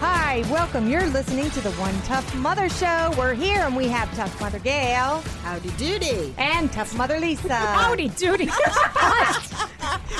[0.00, 0.88] Hi, welcome.
[0.88, 3.12] You're listening to the One Tough Mother Show.
[3.16, 6.34] We're here and we have Tough Mother Gail Howdy doody.
[6.36, 7.54] and Tough Mother Lisa.
[7.54, 8.46] Howdy doody.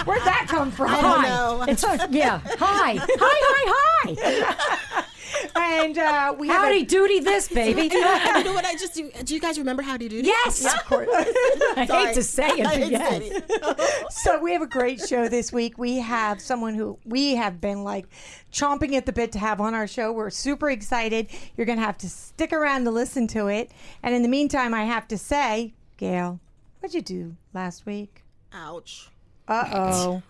[0.04, 0.90] Where'd that come from?
[0.90, 1.64] I don't know.
[1.68, 2.40] It's a, yeah.
[2.58, 2.96] Hi.
[2.98, 5.04] Hi, hi, hi.
[5.56, 7.82] And uh, we have Howdy a, doody this, baby.
[7.82, 9.10] you know what I just do?
[9.24, 10.26] Do you guys remember Howdy doody?
[10.26, 10.64] yes.
[10.64, 11.08] Of course.
[11.12, 13.22] I hate to say it, but yes.
[13.22, 14.12] it.
[14.12, 15.78] so we have a great show this week.
[15.78, 18.06] We have someone who we have been like
[18.52, 20.12] chomping at the bit to have on our show.
[20.12, 21.28] We're super excited.
[21.56, 23.70] You're going to have to stick around to listen to it.
[24.02, 26.40] And in the meantime, I have to say, Gail,
[26.80, 28.22] what'd you do last week?
[28.52, 29.08] Ouch.
[29.46, 30.22] Uh oh.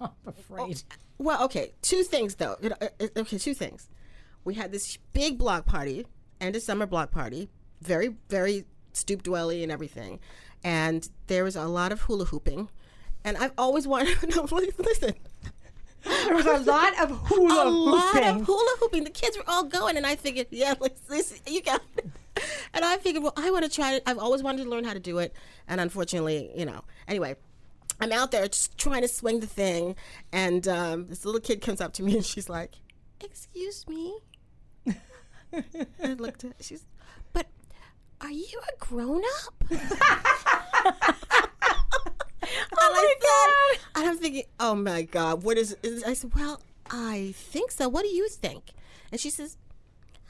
[0.00, 0.82] I'm afraid.
[1.18, 1.72] Well, okay.
[1.82, 2.56] Two things though.
[2.60, 3.88] You know, uh, uh, Okay, two things.
[4.44, 6.06] We had this big block party,
[6.40, 7.48] end of summer block party,
[7.80, 10.18] very, very stoop dwelly and everything,
[10.64, 12.68] and there was a lot of hula hooping,
[13.24, 14.18] and I've always wanted.
[14.20, 14.42] to No,
[14.78, 15.14] listen.
[16.04, 18.28] There was a lot of hula a lot hooping.
[18.40, 19.04] of hula hooping.
[19.04, 22.06] The kids were all going, and I figured, yeah, let's, this, you got it.
[22.74, 24.02] And I figured, well, I want to try it.
[24.06, 25.32] I've always wanted to learn how to do it,
[25.68, 26.82] and unfortunately, you know.
[27.06, 27.36] Anyway,
[28.00, 29.94] I'm out there just trying to swing the thing,
[30.32, 32.74] and um, this little kid comes up to me, and she's like,
[33.20, 34.18] "Excuse me."
[36.02, 36.52] I looked at.
[36.60, 36.84] She's,
[37.32, 37.46] but
[38.20, 39.54] are you a grown up?
[42.78, 43.78] oh my god!
[43.96, 45.76] And I'm thinking, oh my god, what is?
[45.82, 47.88] is I said, well, I think so.
[47.88, 48.72] What do you think?
[49.10, 49.56] And she says,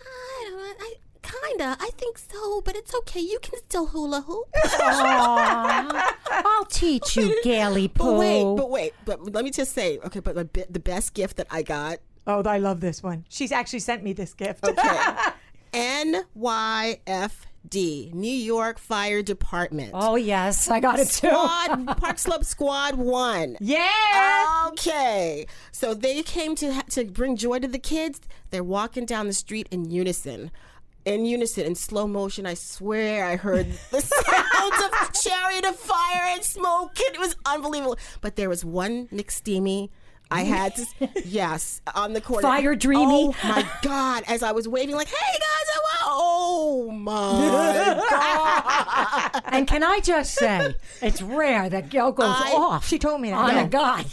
[0.01, 0.73] I don't know.
[0.81, 1.77] I kinda.
[1.81, 3.21] I think so, but it's okay.
[3.21, 4.49] You can still hula hoop.
[4.65, 8.05] I'll teach you, Gaily Poo.
[8.05, 10.21] but wait, but wait, but let me just say, okay.
[10.21, 13.25] But the best gift that I got, Oh, I love this one.
[13.29, 14.65] She's actually sent me this gift.
[14.67, 15.15] okay,
[15.73, 16.23] NYFD,
[18.15, 19.91] New York Fire Department.
[19.95, 20.69] oh, yes.
[20.71, 21.29] I got it too.
[21.29, 23.57] Squad Park Slope Squad One.
[23.61, 24.67] yeah.
[24.69, 28.21] Okay, so they came to ha- to bring joy to the kids.
[28.51, 30.51] They're walking down the street in unison,
[31.05, 32.47] in unison, in slow motion.
[32.47, 36.93] I swear, I heard the sounds of chariot of fire and smoke.
[36.99, 37.97] It was unbelievable.
[38.21, 39.91] But there was one McSteamy.
[40.33, 40.87] I had to,
[41.25, 42.43] yes, on the corner.
[42.43, 43.27] Fire Dreamy.
[43.29, 44.25] Oh my God!
[44.27, 48.03] As I was waving, like, "Hey guys, oh, oh my
[49.33, 53.21] God!" And can I just say, it's rare that Gail goes I- off She told
[53.21, 53.37] me that.
[53.37, 53.65] on yeah.
[53.65, 54.05] a guy.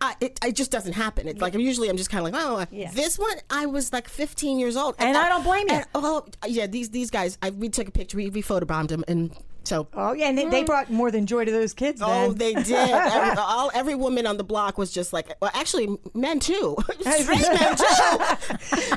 [0.00, 1.28] I, it, it just doesn't happen.
[1.28, 4.08] It's like usually I'm just kind of like, oh, uh, this one I was like
[4.08, 5.76] 15 years old, And I don't blame you.
[5.76, 7.38] and- oh, yeah, these these guys.
[7.40, 9.30] I, we took a picture, we, we photobombed them, and
[9.64, 9.88] so.
[9.94, 12.00] Oh yeah, and they, they brought more than joy to those kids.
[12.04, 12.72] Oh, they did.
[12.72, 16.76] Every, all every woman on the block was just like, well, actually, men too.
[17.00, 17.84] Straight men too.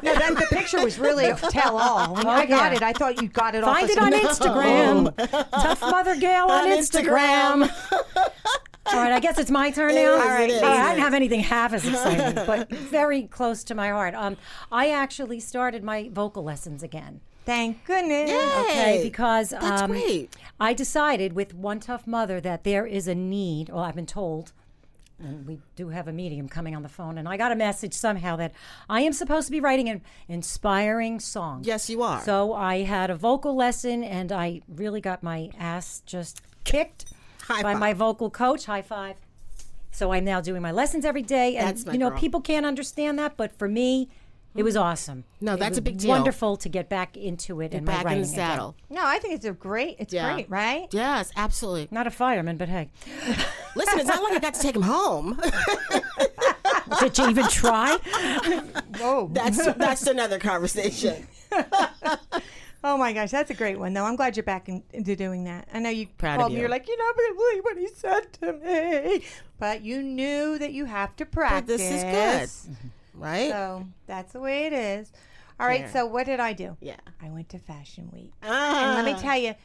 [0.04, 2.16] no, that, the picture was really a tell all.
[2.16, 2.78] When I got yeah.
[2.78, 3.64] it, I thought you got it.
[3.64, 5.16] Find it on Instagram.
[5.52, 7.72] Tough Mother Gail on, On Instagram.
[8.88, 10.16] All right, I guess it's my turn now.
[10.16, 13.24] is, All right, it is, Hey, I didn't have anything half as exciting, but very
[13.24, 14.14] close to my heart.
[14.14, 14.38] Um,
[14.72, 17.22] I actually started my vocal lessons again.
[17.46, 18.30] Thank goodness.
[18.30, 20.36] Okay, Hey, because that's um, great.
[20.60, 23.70] I decided with One Tough Mother that there is a need.
[23.70, 24.54] Well, I've been told,
[25.20, 27.94] and we do have a medium coming on the phone, and I got a message
[27.94, 28.54] somehow that
[28.90, 31.64] I am supposed to be writing an inspiring song.
[31.66, 32.22] Yes, you are.
[32.22, 37.06] So I had a vocal lesson, and I really got my ass just kicked
[37.42, 37.80] High by five.
[37.80, 38.66] my vocal coach.
[38.66, 39.18] High five.
[39.92, 42.20] So I'm now doing my lessons every day, and That's my you know girl.
[42.20, 44.10] people can't understand that, but for me.
[44.56, 45.26] It was awesome.
[45.42, 46.10] No, It that's was a big deal.
[46.10, 48.36] Wonderful to get back into it and my Back in writing the again.
[48.36, 48.76] saddle.
[48.90, 49.98] No, I think it's a great.
[50.00, 50.34] It's Yeah.
[50.34, 50.88] great, right?
[50.92, 51.90] Yes, absolutely.
[51.92, 52.90] Not a fireman, but hey,
[53.76, 55.40] Listen, it's not like I got to take him home.
[57.00, 57.98] did you even try?
[59.02, 61.28] Oh, That's that's another conversation.
[62.84, 64.06] oh my gosh, that's a great one though.
[64.06, 65.68] I'm glad you're back in, into doing that.
[65.74, 66.56] I know you Proud of called me.
[66.56, 66.62] you.
[66.62, 69.26] You're like, you're not going to believe what he said to me,
[69.60, 71.78] but you knew that you have to practice.
[71.82, 72.78] this is good.
[73.16, 73.50] Right?
[73.50, 75.12] So that's the way it is.
[75.60, 75.82] All right.
[75.82, 75.92] Yeah.
[75.92, 76.76] So what did I do?
[76.82, 76.98] Yeah.
[77.22, 78.32] I went to Fashion Week.
[78.44, 78.98] Ah.
[78.98, 79.56] And let me tell you,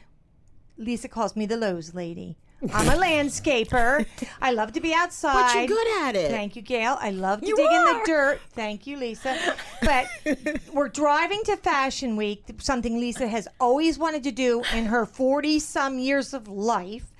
[0.77, 2.37] Lisa calls me the Lowe's lady.
[2.73, 4.05] I'm a landscaper.
[4.41, 5.33] I love to be outside.
[5.33, 6.29] But you're good at it.
[6.29, 6.97] Thank you, Gail.
[6.99, 8.39] I love to You dig in the dirt.
[8.51, 9.55] Thank you, Lisa.
[9.81, 10.07] But
[10.73, 15.59] we're driving to Fashion Week, something Lisa has always wanted to do in her 40
[15.59, 17.10] some years of life.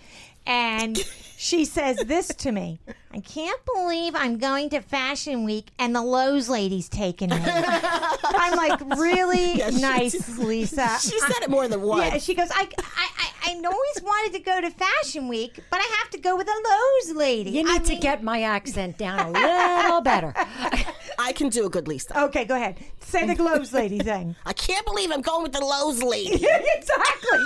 [0.45, 0.97] And
[1.37, 2.79] she says this to me
[3.13, 7.37] I can't believe I'm going to Fashion Week and the Lowe's lady's taking me.
[7.45, 10.97] I'm like, really she- nice, Lisa.
[11.01, 12.05] She said it more than once.
[12.13, 15.79] Yeah, she goes, I, I, I, I always wanted to go to Fashion Week, but
[15.81, 17.51] I have to go with a Lowe's lady.
[17.51, 20.33] You I need to mean- get my accent down a little better.
[21.21, 22.23] I can do a good Lisa.
[22.25, 22.77] Okay, go ahead.
[22.99, 24.35] Say the Lowe's lady thing.
[24.45, 26.35] I can't believe I'm going with the Lowe's lady.
[26.75, 27.39] exactly.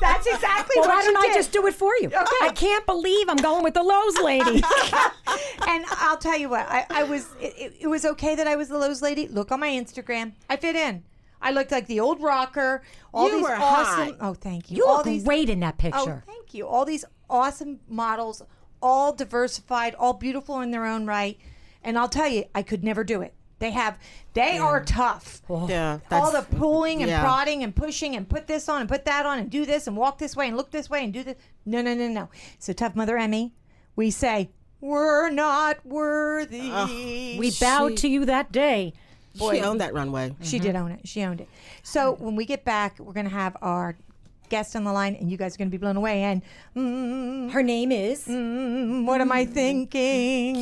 [0.00, 1.34] That's exactly Well, what why don't I did.
[1.34, 2.08] just do it for you?
[2.08, 2.16] Okay.
[2.42, 4.62] I can't believe I'm going with the Lowe's lady.
[5.68, 7.28] and I'll tell you what, I, I was.
[7.40, 9.28] It, it- was okay that I was the Lowe's lady.
[9.28, 10.32] Look on my Instagram.
[10.48, 11.02] I fit in.
[11.42, 12.82] I looked like the old rocker.
[13.12, 14.06] All You these were awesome.
[14.14, 14.16] hot.
[14.20, 14.78] Oh, thank you.
[14.78, 15.24] You all look these.
[15.24, 16.22] great in that Oh, picture.
[16.26, 16.66] thank you.
[16.66, 18.40] All these awesome models,
[18.80, 21.38] all diversified, all beautiful in their own right.
[21.84, 23.34] And I'll tell you, I could never do it.
[23.62, 23.96] They have.
[24.34, 25.40] They are tough.
[25.48, 27.22] Yeah, all the pulling and yeah.
[27.22, 29.96] prodding and pushing and put this on and put that on and do this and
[29.96, 31.36] walk this way and look this way and do this.
[31.64, 32.28] No, no, no, no.
[32.58, 33.54] So, Tough Mother Emmy,
[33.94, 34.50] we say,
[34.80, 36.72] we're not worthy.
[37.38, 38.94] we bowed to you that day.
[39.36, 40.34] She owned that runway.
[40.42, 41.06] She did own it.
[41.06, 41.48] She owned it.
[41.84, 43.96] So, when we get back, we're going to have our
[44.48, 46.22] guest on the line and you guys are going to be blown away.
[46.24, 46.42] And
[46.76, 48.26] mm, Her name is.
[48.26, 50.56] mm, what am I thinking?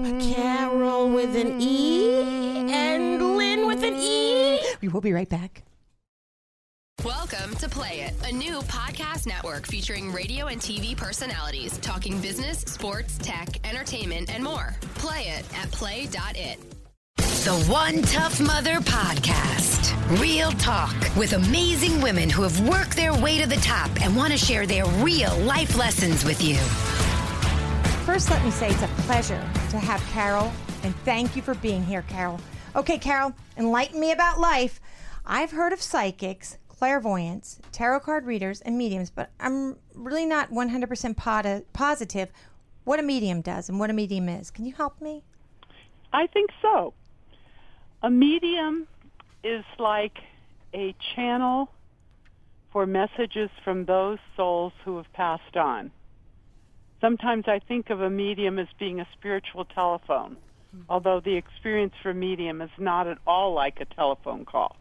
[0.00, 2.08] Carole, Carole with an E
[2.72, 4.58] and Lynne with an E.
[4.80, 5.64] We will be right back.
[7.04, 12.60] Welcome to Play It, a new podcast network featuring radio and TV personalities talking business,
[12.60, 14.74] sports, tech, entertainment, and more.
[14.94, 16.58] Play it at play.it.
[17.16, 20.20] The One Tough Mother Podcast.
[20.20, 24.32] Real talk with amazing women who have worked their way to the top and want
[24.32, 26.56] to share their real life lessons with you.
[28.04, 29.40] First, let me say it's a pleasure
[29.70, 30.52] to have Carole,
[30.82, 32.40] and thank you for being here, Carole.
[32.74, 34.80] Okay, Carole, enlighten me about life.
[35.24, 41.16] I've heard of psychics, clairvoyants, tarot card readers, and mediums, but I'm really not 100%
[41.16, 42.32] poti- positive
[42.82, 44.50] what a medium does and what a medium is.
[44.50, 45.22] Can you help me?
[46.12, 46.94] I think so.
[48.02, 48.88] A medium
[49.44, 50.18] is like
[50.74, 51.70] a channel
[52.72, 55.92] for messages from those souls who have passed on.
[57.02, 60.36] Sometimes I think of a medium as being a spiritual telephone,
[60.88, 64.76] although the experience for a medium is not at all like a telephone call.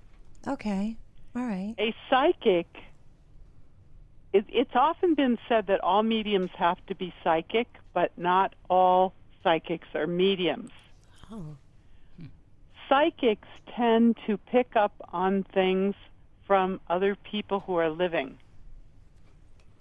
[0.48, 0.96] Okay,
[1.36, 1.74] all right.
[1.80, 2.68] A psychic,
[4.34, 9.14] it, it's often been said that all mediums have to be psychic, but not all
[9.44, 10.70] psychics are mediums.
[11.32, 11.58] Oh.
[12.88, 15.96] Psychics tend to pick up on things
[16.46, 18.38] from other people who are living.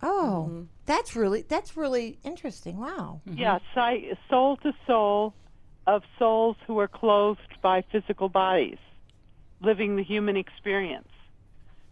[0.02, 0.62] Oh, mm-hmm.
[0.86, 2.78] that's really that's really interesting.
[2.78, 3.20] Wow.
[3.28, 3.38] Mm-hmm.
[3.38, 5.34] Yeah, psy- soul to soul
[5.86, 8.78] of souls who are clothed by physical bodies,
[9.60, 11.08] living the human experience.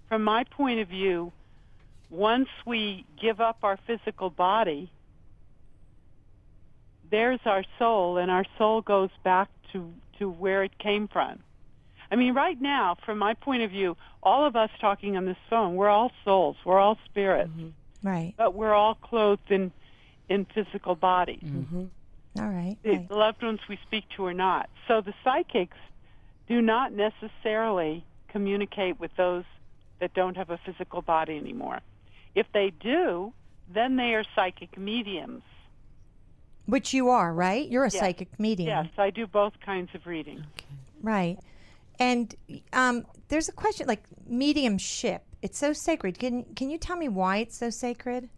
[0.08, 1.32] From my point of view,
[2.10, 4.90] once we give up our physical body,
[7.10, 11.40] there's our soul, and our soul goes back to, to where it came from.
[12.10, 15.36] I mean, right now, from my point of view, all of us talking on this
[15.50, 17.68] phone, we're all souls, we're all spirits, mm-hmm.
[18.02, 18.34] Right.
[18.36, 19.72] but we're all clothed in,
[20.28, 21.42] in physical bodies
[22.38, 22.76] All right.
[22.84, 23.10] the right.
[23.10, 24.68] loved ones we speak to or not.
[24.86, 25.76] So the psychics
[26.48, 29.44] do not necessarily communicate with those
[30.00, 31.80] that don't have a physical body anymore.
[32.34, 33.32] If they do,
[33.72, 35.42] then they are psychic mediums.
[36.66, 37.68] Which you are, right?
[37.68, 37.98] You're a Yes.
[38.00, 38.68] psychic medium.
[38.68, 40.44] Yes, I do both kinds of reading.
[41.02, 41.38] Right.
[41.98, 42.34] And
[42.72, 45.24] um, there's a question like mediumship.
[45.40, 46.18] It's so sacred.
[46.18, 48.28] Can can you tell me why it's so sacred?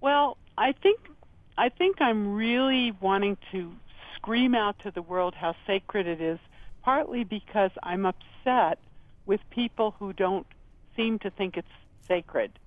[0.00, 1.00] Well, I think
[1.58, 3.72] I think I'm really wanting to
[4.16, 6.38] scream out to the world how sacred it is,
[6.82, 8.78] partly because I'm upset
[9.26, 10.46] with people who don't
[10.96, 11.68] seem to think it's
[12.06, 12.58] sacred,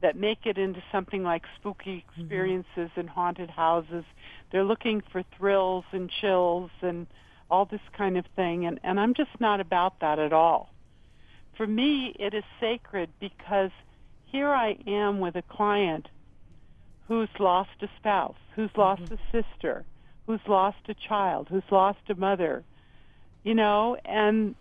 [0.00, 2.20] that make it into something like spooky mm-hmm.
[2.20, 4.04] experiences and haunted houses.
[4.50, 7.06] They're looking for thrills and chills and
[7.50, 10.70] all this kind of thing, and, and I'm just not about that at all.
[11.62, 13.70] For me, it is sacred because
[14.24, 16.08] here I am with a client
[17.06, 19.14] who's lost a spouse, who's lost mm-hmm.
[19.14, 19.84] a sister,
[20.26, 22.64] who's lost a child, who's lost a mother,
[23.44, 24.56] you know, and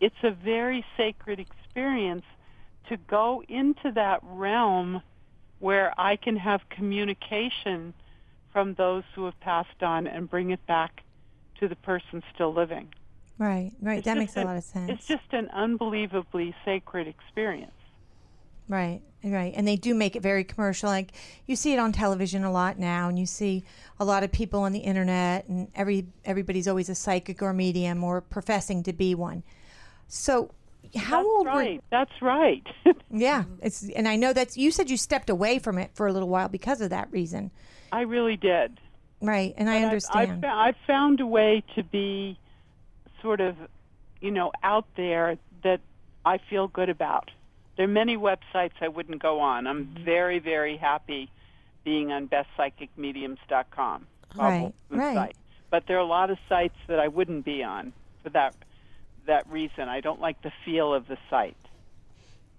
[0.00, 2.26] it's a very sacred experience
[2.88, 5.02] to go into that realm
[5.58, 7.92] where I can have communication
[8.52, 11.02] from those who have passed on and bring it back
[11.58, 12.86] to the person still living.
[13.40, 13.72] Right.
[13.80, 13.98] Right.
[13.98, 14.90] It's that makes a a- lot of sense.
[14.90, 17.72] It's just an unbelievably sacred experience.
[18.68, 19.52] Right, right.
[19.56, 20.90] And they do make it very commercial.
[20.90, 21.12] Like
[21.46, 23.64] you see it on television a lot now and you see
[23.98, 28.04] a lot of people on the internet and every everybody's always a psychic or medium
[28.04, 29.42] or professing to be one.
[30.06, 30.52] So
[30.94, 31.82] How That's old right.
[31.90, 32.66] That's right.
[33.12, 36.12] Yeah, it's and I know that's you said you stepped away from it for a
[36.12, 37.50] little while because of that reason.
[37.90, 38.78] I really did.
[39.20, 40.46] Right, and I understand.
[40.46, 42.38] I've, I've found a way to be
[43.22, 43.56] sort of,
[44.20, 45.80] you know, out there that
[46.24, 47.30] I feel good about.
[47.76, 49.66] There are many websites I wouldn't go on.
[49.66, 50.04] I'm Mm-hmm.
[50.04, 51.30] very, very happy
[51.84, 54.06] being on bestpsychicmediums.com.
[54.36, 55.14] Right, right.
[55.14, 55.36] Site.
[55.70, 58.54] But there are a lot of sites that I wouldn't be on for that
[59.26, 59.88] that reason.
[59.88, 61.56] I don't like the feel of the site.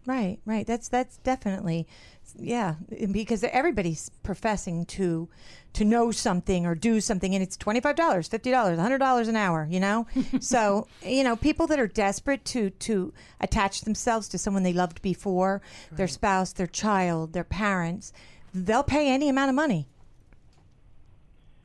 [0.05, 0.65] Right, right.
[0.65, 1.87] That's that's definitely,
[2.35, 2.75] yeah,
[3.11, 5.29] because everybody's professing to
[5.73, 9.27] to know something or do something, and it's twenty five dollars, fifty dollars, hundred dollars
[9.27, 9.67] an hour.
[9.69, 10.07] You know,
[10.39, 15.03] so you know people that are desperate to to attach themselves to someone they loved
[15.03, 18.11] before, their spouse, their child, their parents,
[18.53, 19.87] they'll pay any amount of money.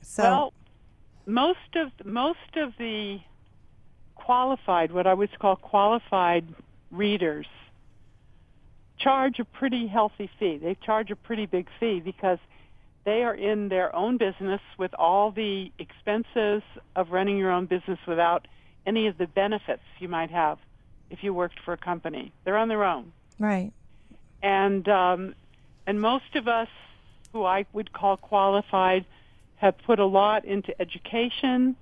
[0.02, 0.52] So Well,
[1.24, 3.18] most of most of the
[4.14, 6.54] qualified, what I would call qualified
[6.90, 7.46] readers,
[8.98, 10.58] charge a pretty healthy fee.
[10.58, 12.38] They charge a pretty big fee because
[13.04, 16.62] they are in their own business with all the expenses
[16.94, 18.48] of running your own business without
[18.84, 20.58] any of the benefits you might have
[21.10, 22.32] if you worked for a company.
[22.44, 23.72] They're on their own right,
[24.42, 25.34] and um,
[25.86, 26.68] and most of us
[27.32, 29.04] who I would call qualified
[29.56, 31.76] have put a lot into education.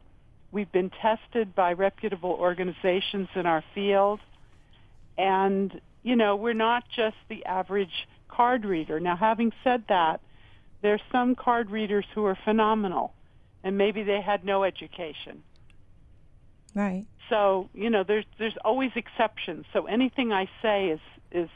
[0.52, 4.20] We've been tested by reputable organizations in our field,
[5.16, 9.00] and you know we're not just the average card reader.
[9.00, 10.20] Now, having said that,
[10.82, 13.12] there's some card readers who are phenomenal,
[13.64, 15.42] and maybe they had no education.
[16.74, 19.64] right, So you know, there's there's always exceptions.
[19.72, 21.00] So anything I say is
[21.32, 21.48] is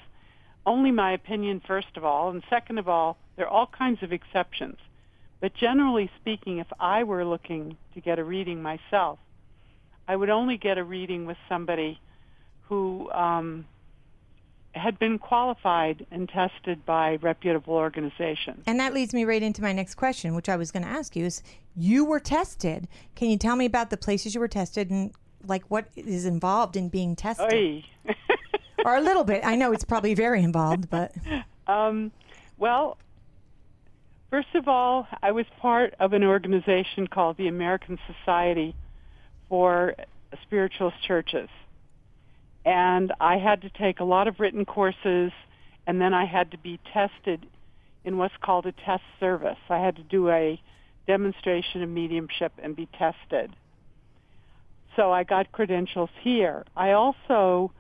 [0.67, 4.13] only my opinion, first of all, and second of all, there are all kinds of
[4.13, 4.79] exceptions.
[5.41, 9.19] But generally speaking, if I were looking to get a reading myself,
[10.09, 12.01] I would only get a reading with somebody
[12.63, 13.67] who um,
[14.75, 18.63] had been qualified and tested by reputable organizations.
[18.67, 21.17] and that leads me right into my next question, which I was going to ask
[21.17, 21.43] you: is
[21.77, 22.89] you were tested?
[23.15, 25.13] Can you tell me about the places you were tested and
[25.47, 27.85] like what is involved in being tested?
[28.85, 29.45] Or a little bit.
[29.45, 31.13] I know it's probably very involved, but
[31.69, 32.11] Um,
[32.57, 32.97] well,
[34.31, 38.75] first of all, I was part of an organization called the American Society
[39.49, 39.95] for
[40.43, 41.49] Spiritualist Churches.
[42.65, 45.33] And I had to take a lot of written courses,
[45.87, 47.47] and then I had to be tested
[48.05, 49.59] in what's called a test service.
[49.69, 50.61] I had to do a
[51.07, 53.55] demonstration of mediumship and be tested.
[54.97, 56.65] So I got credentials here.
[56.77, 57.73] I also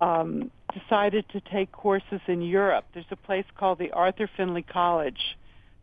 [0.00, 2.84] um, decided to take courses in Europe.
[2.92, 5.36] There's a place called the Arthur Findlay College.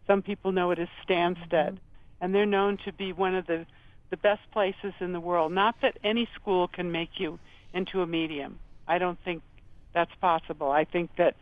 [0.08, 1.78] Some people know it as Stansted,
[2.22, 3.66] and they're known to be one of the
[4.12, 5.52] the best places in the world.
[5.52, 7.40] Not that any school can make you
[7.76, 8.58] into a medium.
[8.88, 9.44] I don't think
[9.94, 10.72] that's possible.
[10.72, 11.36] I think that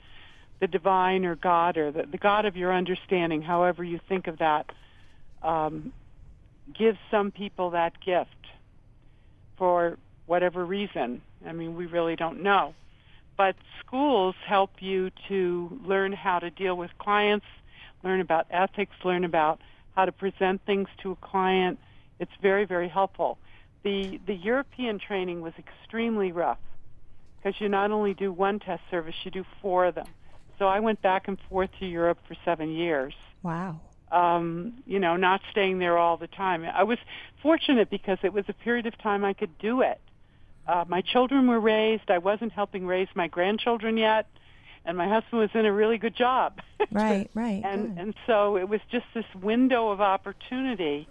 [0.59, 4.39] the divine or God or the, the God of your understanding, however you think of
[4.39, 4.65] that,
[5.41, 5.93] um,
[6.77, 8.29] gives some people that gift
[9.57, 11.21] for whatever reason.
[11.45, 12.73] I mean, we really don't know.
[13.37, 17.45] But schools help you to learn how to deal with clients,
[18.03, 19.59] learn about ethics, learn about
[19.95, 21.79] how to present things to a client.
[22.19, 23.37] It's very, very helpful.
[23.83, 26.59] The the European training was extremely rough
[27.37, 30.07] because you not only do one test service, you do four of them.
[30.59, 33.13] So I went back and forth to Europe for seven years
[33.43, 33.79] wow.
[34.11, 36.65] um, you know, not staying there all the time.
[36.65, 36.97] I was
[37.41, 39.99] fortunate because it was a period of time I could do it.
[40.67, 42.09] Uh, my children were raised.
[42.09, 44.27] I wasn't helping raise my grandchildren yet,
[44.85, 46.59] and my husband was in a really good job.
[46.91, 47.61] Right, right.
[47.65, 48.01] and good.
[48.01, 51.07] and so it was just this window of opportunity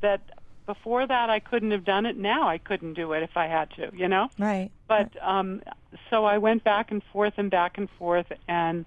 [0.00, 0.20] that
[0.66, 2.16] before that I couldn't have done it.
[2.16, 3.90] Now I couldn't do it if I had to.
[3.94, 4.28] You know.
[4.38, 4.70] right.
[4.88, 5.62] But um,
[6.10, 8.84] so I went back and forth and back and forth and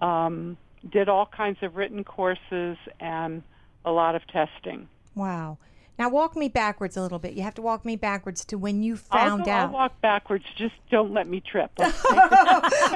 [0.00, 0.56] um,
[0.88, 3.42] did all kinds of written courses and
[3.84, 4.88] a lot of testing.
[5.14, 5.58] Wow.
[5.98, 7.32] Now walk me backwards a little bit.
[7.32, 9.66] You have to walk me backwards to when you I'll, found go, out.
[9.66, 10.44] I'll walk backwards.
[10.56, 11.72] Just don't let me trip.
[11.80, 11.90] okay?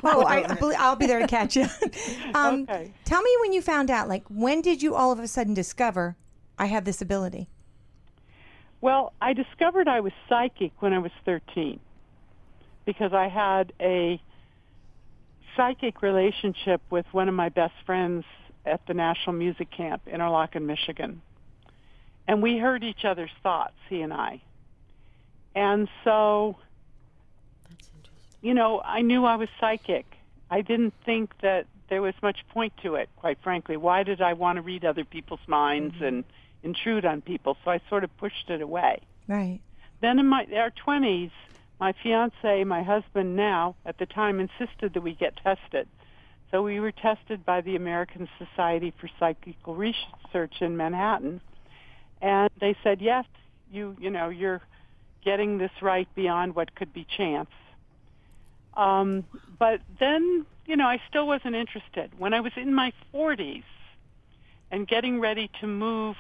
[0.04, 1.66] oh, I, I believe- I'll be there to catch you.
[2.34, 2.92] um, Okay.
[3.04, 4.08] Tell me when you found out.
[4.08, 6.16] Like, when did you all of a sudden discover
[6.58, 7.48] I have this ability?
[8.82, 11.80] Well, I discovered I was psychic when I was 13
[12.84, 14.20] because I had a
[15.56, 18.24] psychic relationship with one of my best friends
[18.66, 21.22] at the National Music Camp in Interlochen, Michigan.
[22.26, 24.42] And we heard each other's thoughts, he and I.
[25.54, 26.56] And so,
[28.40, 30.06] you know, I knew I was psychic.
[30.50, 33.76] I didn't think that there was much point to it, quite frankly.
[33.76, 36.04] Why did I want to read other people's minds mm-hmm.
[36.04, 36.24] and
[36.62, 37.56] intrude on people?
[37.64, 39.00] So I sort of pushed it away.
[39.28, 39.60] Right.
[40.00, 41.30] Then in my our 20s,
[41.80, 45.88] my fiance, my husband now, at the time insisted that we get tested.
[46.50, 51.40] So we were tested by the American Society for Psychical Research in Manhattan.
[52.20, 53.24] And they said, yes,
[53.72, 54.60] you, you know, you're
[55.24, 57.50] getting this right beyond what could be chance.
[58.74, 59.24] Um,
[59.58, 62.10] but then, you know, I still wasn't interested.
[62.18, 63.64] When I was in my 40s
[64.70, 66.16] and getting ready to move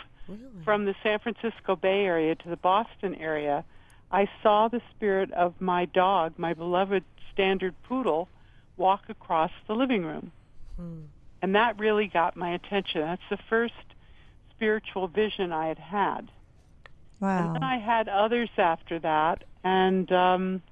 [0.64, 3.64] from the San Francisco Bay Area to the Boston area,
[4.10, 8.28] I saw the spirit of my dog, my beloved standard poodle,
[8.76, 10.32] walk across the living room.
[11.42, 13.00] And that really got my attention.
[13.00, 13.74] That's the first
[14.50, 16.30] spiritual vision I had had.
[17.20, 17.46] Wow.
[17.46, 20.62] And then I had others after that, and um,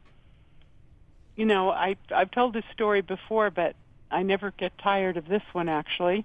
[1.36, 3.76] you know, I I've told this story before, but
[4.10, 5.68] I never get tired of this one.
[5.68, 6.24] Actually,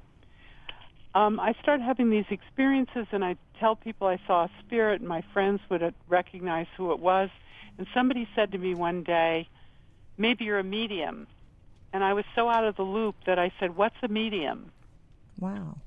[1.15, 5.07] um, I started having these experiences, and I tell people I saw a spirit, and
[5.09, 7.29] my friends would uh, recognize who it was.
[7.77, 9.47] And somebody said to me one day,
[10.17, 11.27] "Maybe you're a medium,"
[11.93, 14.71] and I was so out of the loop that I said, "What's a medium?"
[15.39, 15.77] Wow.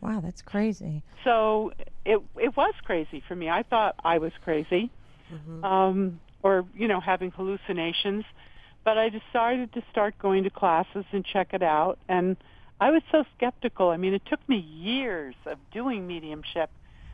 [0.00, 1.02] Wow, that's crazy.
[1.24, 1.72] so
[2.06, 3.50] it it was crazy for me.
[3.50, 4.90] I thought I was crazy,
[5.64, 8.24] um, or you know, having hallucinations.
[8.82, 11.98] But I decided to start going to classes and check it out.
[12.08, 12.36] And
[12.80, 13.90] I was so skeptical.
[13.90, 16.70] I mean, it took me years of doing mediumship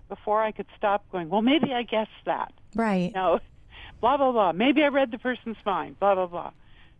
[0.08, 1.28] before I could stop going.
[1.28, 2.52] Well, maybe I guessed that.
[2.74, 3.12] Right.
[3.14, 3.40] No,
[4.00, 4.52] blah blah blah.
[4.52, 5.98] Maybe I read the person's mind.
[5.98, 6.52] Blah blah blah.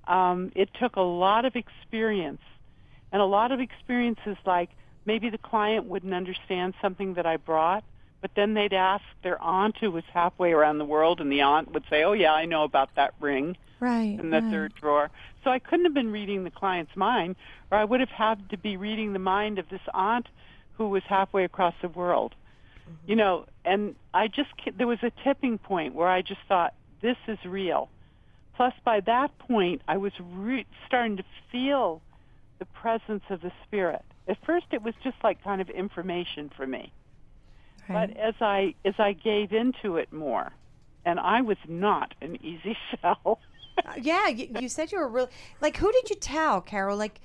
[0.07, 2.43] Um, it took a lot of experience,
[3.13, 4.71] and a lot of experiences like
[5.05, 7.85] maybe the client wouldn't understand something that I brought,
[8.27, 11.71] but then they'd ask their aunt who was halfway around the world, and the aunt
[11.73, 14.19] would say, "Oh yeah, I know about that ring Right.
[14.19, 14.51] in the right.
[14.51, 15.13] third drawer."
[15.45, 17.37] So I couldn't have been reading the client's mind,
[17.71, 20.27] or I would have had to be reading the mind of this aunt
[20.77, 22.35] who was halfway across the world.
[22.81, 23.11] Mm-hmm.
[23.11, 27.19] You know, and I just there was a tipping point where I just thought this
[27.29, 27.91] is real.
[28.57, 32.03] Plus, by that point, I was re- starting to feel
[32.59, 34.03] the presence of the spirit.
[34.27, 36.93] At first, it was just like kind of information for me.
[37.89, 38.09] Right.
[38.15, 40.53] But as I as I gave into it more,
[41.05, 43.39] and I was not an easy sell.
[43.85, 45.29] Uh, yeah, you, you said you were really
[45.61, 45.77] like.
[45.77, 46.97] Who did you tell, Carole?
[46.97, 47.21] Like,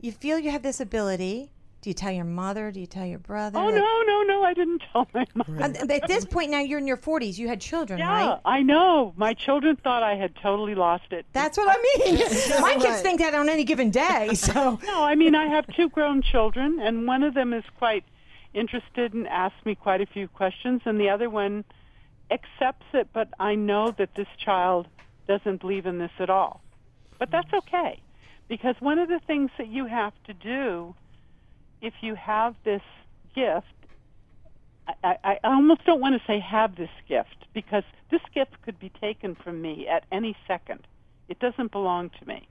[0.00, 1.50] you feel you have this ability.
[1.80, 2.70] Do you tell your mother?
[2.70, 3.58] Do you tell your brother?
[3.58, 4.42] oh Like- no, no, no!
[4.42, 5.58] I didn't tell my mom.
[5.62, 7.36] And At this point now, you're in your 40s.
[7.36, 8.40] You had children, Yeah, right?
[8.44, 9.12] I know.
[9.16, 11.26] My children thought I had totally lost it.
[11.34, 12.16] That's what I mean.
[12.62, 14.30] My kids think that on any given day.
[14.34, 18.04] So, No, I mean I have two grown children, and one of them is quite
[18.54, 21.64] interested and asks me quite a few questions, and the other one
[22.30, 23.08] accepts it.
[23.12, 24.86] But I know that this child
[25.26, 26.62] doesn't believe in this at all.
[27.18, 27.58] But that's mm.
[27.58, 28.00] okay,
[28.48, 30.94] because one of the things that you have to do,
[31.80, 32.82] if you have this
[33.34, 33.66] gift,
[34.86, 38.78] I, I, I almost don't want to say have this gift because this gift could
[38.78, 40.86] be taken from me at any second.
[41.28, 42.48] It doesn't belong to me.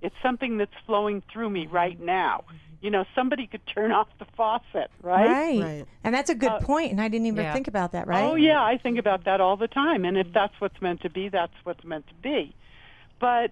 [0.00, 2.04] It's something that's flowing through me right mm.
[2.04, 2.44] now.
[2.80, 5.26] You know, somebody could turn off the faucet, right?
[5.26, 5.60] right.
[5.60, 5.84] Right.
[6.04, 7.52] And that's a good Uh, point, and I didn't even Yeah.
[7.52, 8.22] think about that, right?
[8.22, 10.04] Oh yeah, I think about that all the time.
[10.04, 12.54] And if that's what's meant to be, that's what's meant to be.
[13.18, 13.50] But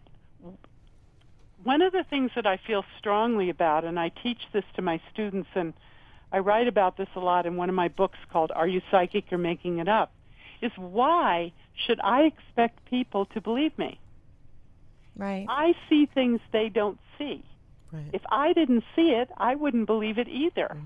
[1.64, 5.00] one of the things that I feel strongly about, and I teach this to my
[5.12, 5.74] students, and
[6.30, 9.32] I write about this a lot in one of my books called "Are You Psychic
[9.32, 10.12] or Making It Up,"
[10.60, 13.98] is why should I expect people to believe me?
[15.16, 15.46] Right.
[15.48, 17.42] I see things they don't see.
[17.92, 18.10] Right.
[18.12, 20.76] If I didn't see it, I wouldn't believe it either.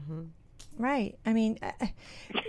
[0.78, 1.18] Right.
[1.24, 1.86] I mean, uh,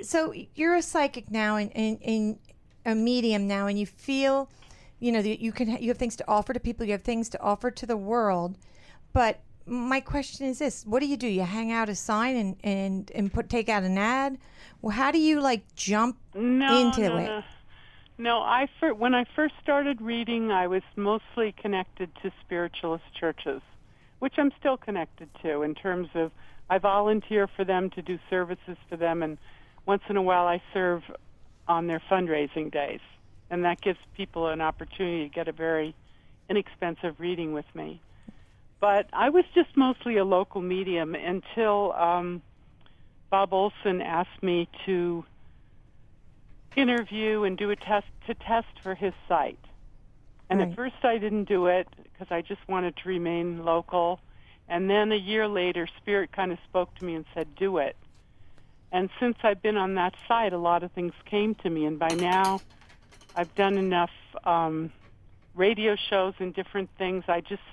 [0.01, 2.39] so you're a psychic now and, and, and
[2.85, 4.49] a medium now, and you feel,
[4.99, 6.85] you know, that you can you have things to offer to people.
[6.85, 8.57] You have things to offer to the world.
[9.13, 11.27] But my question is this: What do you do?
[11.27, 14.37] You hang out a sign and and and put take out an ad.
[14.81, 17.25] Well, how do you like jump no, into no, it?
[17.25, 17.43] No.
[18.17, 23.63] No, I fir- when I first started reading, I was mostly connected to spiritualist churches,
[24.21, 26.31] which I'm still connected to in terms of
[26.69, 29.39] I volunteer for them to do services for them, and
[29.87, 31.01] once in a while I serve
[31.67, 32.99] on their fundraising days,
[33.49, 35.95] and that gives people an opportunity to get a very
[36.51, 37.99] inexpensive reading with me.
[38.79, 42.43] But I was just mostly a local medium until um,
[43.31, 45.25] Bob Olson asked me to
[46.75, 49.57] interview and do a test to test for his site.
[50.51, 50.69] And Right.
[50.69, 54.19] at first I didn't do it because I just wanted to remain local.
[54.67, 57.95] And then a year later, Spirit kind of spoke to me and said, do it.
[58.91, 61.85] And since I've been on that site, a lot of things came to me.
[61.85, 62.59] And by now,
[63.33, 64.11] I've done enough
[64.43, 64.91] um,
[65.55, 67.23] radio shows and different things.
[67.29, 67.63] I just,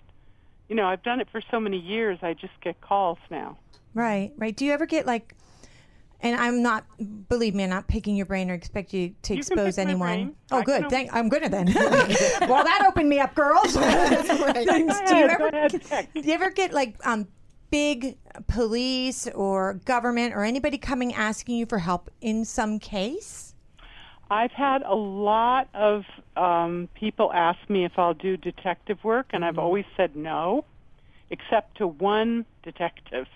[0.69, 3.59] you know, I've done it for so many years, I just get calls now.
[3.93, 4.55] Right, right.
[4.55, 5.35] Do you ever get like
[6.21, 6.85] And I'm not,
[7.29, 10.35] believe me, I'm not picking your brain or expect you to You expose anyone.
[10.51, 10.81] Oh, I good.
[10.83, 11.67] can Thank, I'm good at then.
[12.49, 13.73] well, that opened me up, girls.
[13.75, 17.29] do, you ever, do you ever get like um,
[17.71, 18.17] big
[18.49, 23.55] police or government or anybody coming asking you for help in some case?
[24.31, 26.05] I've had a lot of
[26.37, 30.65] um, people ask me if I'll do detective work, and I've always said no,
[31.31, 33.27] except to one detective.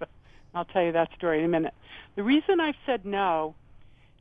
[0.54, 1.74] I'll tell you that story in a minute.
[2.16, 3.54] The reason I've said no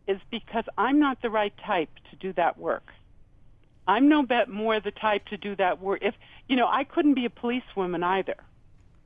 [0.07, 2.91] is because I'm not the right type to do that work.
[3.87, 5.99] I'm no bet more the type to do that work.
[6.01, 6.15] If
[6.47, 8.35] you know, I couldn't be a policewoman either.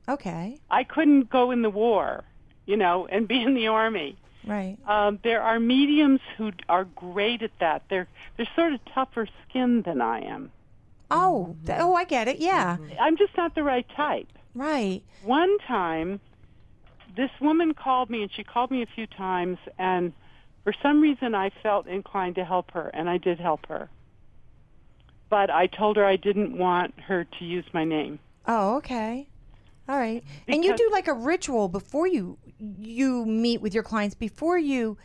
[0.08, 0.58] Okay.
[0.70, 2.24] I couldn't go in the war,
[2.66, 4.16] you know, and be in the army.
[4.46, 4.78] Right.
[4.86, 7.82] Um, there are mediums who are great at that.
[7.90, 10.52] They're they're sort of tougher skinned than I am.
[11.10, 12.38] Oh, th- oh, I get it.
[12.38, 12.76] Yeah.
[13.00, 14.28] I'm just not the right type.
[14.54, 15.02] Right.
[15.22, 16.20] One time,
[17.16, 20.12] this woman called me, and she called me a few times, and
[20.64, 23.88] for some reason I felt inclined to help her, and I did help her.
[25.28, 28.18] But I told her I didn't want her to use my name.
[28.46, 29.28] Oh, okay.
[29.88, 30.22] All right.
[30.48, 32.38] and you do like a ritual before you
[32.80, 34.96] you meet with your clients before you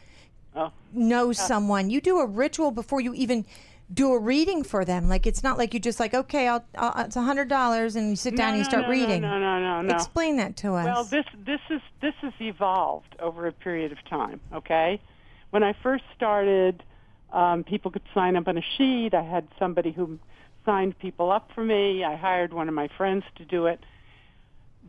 [0.56, 0.72] Oh.
[0.92, 1.34] know uh.
[1.34, 1.90] someone.
[1.90, 3.46] You do a ritual before you even
[3.94, 5.10] do a reading for them.
[5.10, 8.10] Like it's not like you just like okay, I'll, I'll it's a hundred dollars and
[8.10, 9.22] you sit down no, and you no, start no, reading.
[9.22, 9.96] No, no, no, no.
[9.96, 10.86] Explain that to us.
[10.86, 14.40] Well, this this is this has evolved over a period of time.
[14.54, 15.02] Okay,
[15.50, 16.84] when I first started,
[17.32, 19.14] um, people could sign up on a sheet.
[19.14, 20.20] I had somebody who
[20.66, 22.04] signed people up for me.
[22.04, 23.80] I hired one of my friends to do it.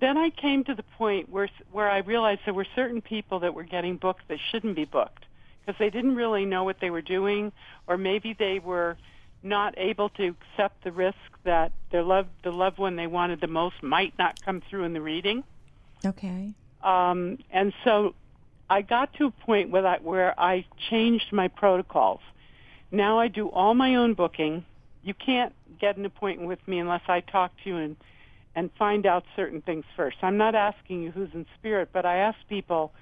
[0.01, 3.55] Then I came to the point where where I realized there were certain people that
[3.55, 5.27] were getting booked that shouldn't be booked
[5.65, 7.53] because they didn't really know what they were doing,
[7.87, 8.97] or maybe they were
[9.43, 13.47] not able to accept the risk that their loved the loved one they wanted the
[13.47, 15.43] most might not come through in the reading.
[16.05, 16.53] okay.
[16.83, 18.15] Um, and so
[18.69, 22.21] I got to a point where I, where I changed my protocols.
[22.91, 24.65] Now I do all my own booking.
[25.03, 27.97] You can't get an appointment with me unless I talk to you and
[28.55, 30.19] and find out certain things first.
[30.23, 32.93] I'm not asking you who's in spirit, but I ask people,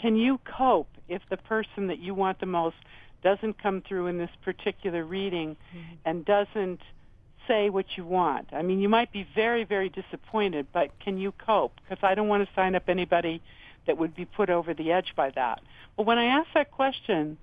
[0.00, 2.76] can you cope if the person that you want the most
[3.22, 5.94] doesn't come through in this particular reading mm-hmm.
[6.04, 6.80] and doesn't
[7.46, 8.48] say what you want?
[8.52, 11.72] I mean, you might be very, very disappointed, but can you cope?
[11.82, 13.42] Because I don't want to sign up anybody
[13.86, 15.60] that would be put over the edge by that.
[15.96, 17.38] But when I ask that question,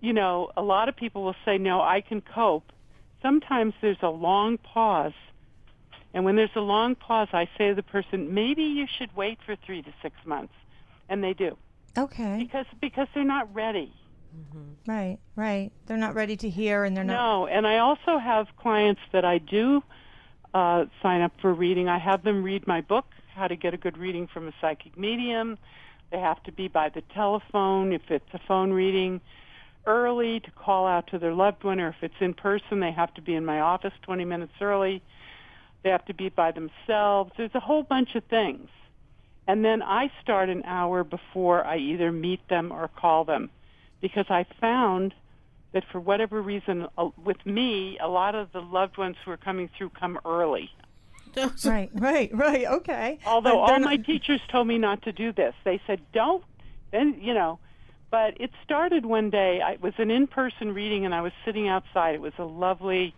[0.00, 2.72] you know, a lot of people will say, no, I can cope.
[3.22, 5.12] Sometimes there's a long pause.
[6.12, 9.38] And when there's a long pause, I say to the person, maybe you should wait
[9.46, 10.54] for three to six months.
[11.08, 11.56] And they do.
[11.96, 12.38] Okay.
[12.38, 13.92] Because, because they're not ready.
[14.86, 15.18] Right.
[15.36, 15.72] Right.
[15.86, 17.12] They're not ready to hear, and they're not.
[17.12, 19.82] No, and I also have clients that I do
[20.54, 21.88] uh, sign up for reading.
[21.88, 24.96] I have them read my book, How to Get a Good Reading from a Psychic
[24.96, 25.58] Medium.
[26.10, 29.20] They have to be by the telephone if it's a phone reading
[29.86, 33.14] early to call out to their loved one, or if it's in person, they have
[33.14, 35.02] to be in my office 20 minutes early.
[35.82, 37.32] They have to be by themselves.
[37.36, 38.68] There's a whole bunch of things.
[39.50, 43.50] And then I start an hour before I either meet them or call them
[44.00, 45.12] because I found
[45.72, 49.36] that for whatever reason, uh, with me, a lot of the loved ones who are
[49.36, 50.70] coming through come early.
[51.64, 51.90] Right.
[51.94, 52.30] Right.
[52.32, 52.64] Right.
[52.64, 53.18] Okay.
[53.26, 55.54] Although all not- my teachers told me not to do this.
[55.64, 56.44] They said, don't,
[56.92, 57.58] then, you know.
[58.08, 59.60] But it started one day.
[59.60, 62.14] I, it was an in-person reading, and I was sitting outside.
[62.14, 63.16] It was a lovely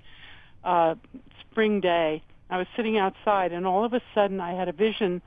[0.64, 0.94] uh,
[1.42, 2.22] spring day.
[2.48, 5.20] I was sitting outside, and all of a sudden I had a vision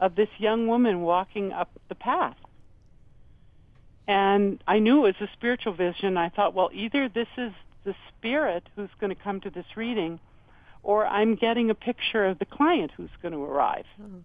[0.00, 2.36] of this young woman walking up the path.
[4.06, 6.16] And I knew it was a spiritual vision.
[6.16, 7.52] I thought, well, either this is
[7.84, 10.18] the spirit who's going to come to this reading,
[10.82, 13.84] or I'm getting a picture of the client who's going to arrive.
[14.00, 14.18] Hmm.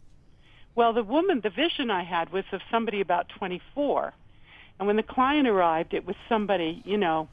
[0.76, 4.14] Well, the woman, the vision I had was of somebody about 24.
[4.80, 7.28] And when the client arrived, it was somebody, you know,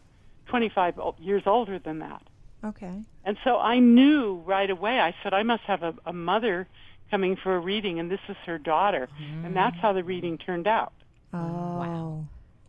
[0.49, 2.23] 25 years older than that.
[2.65, 3.01] Okay.
[3.25, 5.01] And so I knew right away.
[5.01, 6.69] I said, I must have a, a mother
[7.11, 9.09] coming for a reading, and this is her daughter.
[9.45, 10.93] And that's how the reading turned out.
[11.33, 11.39] Oh.
[11.39, 12.25] wow.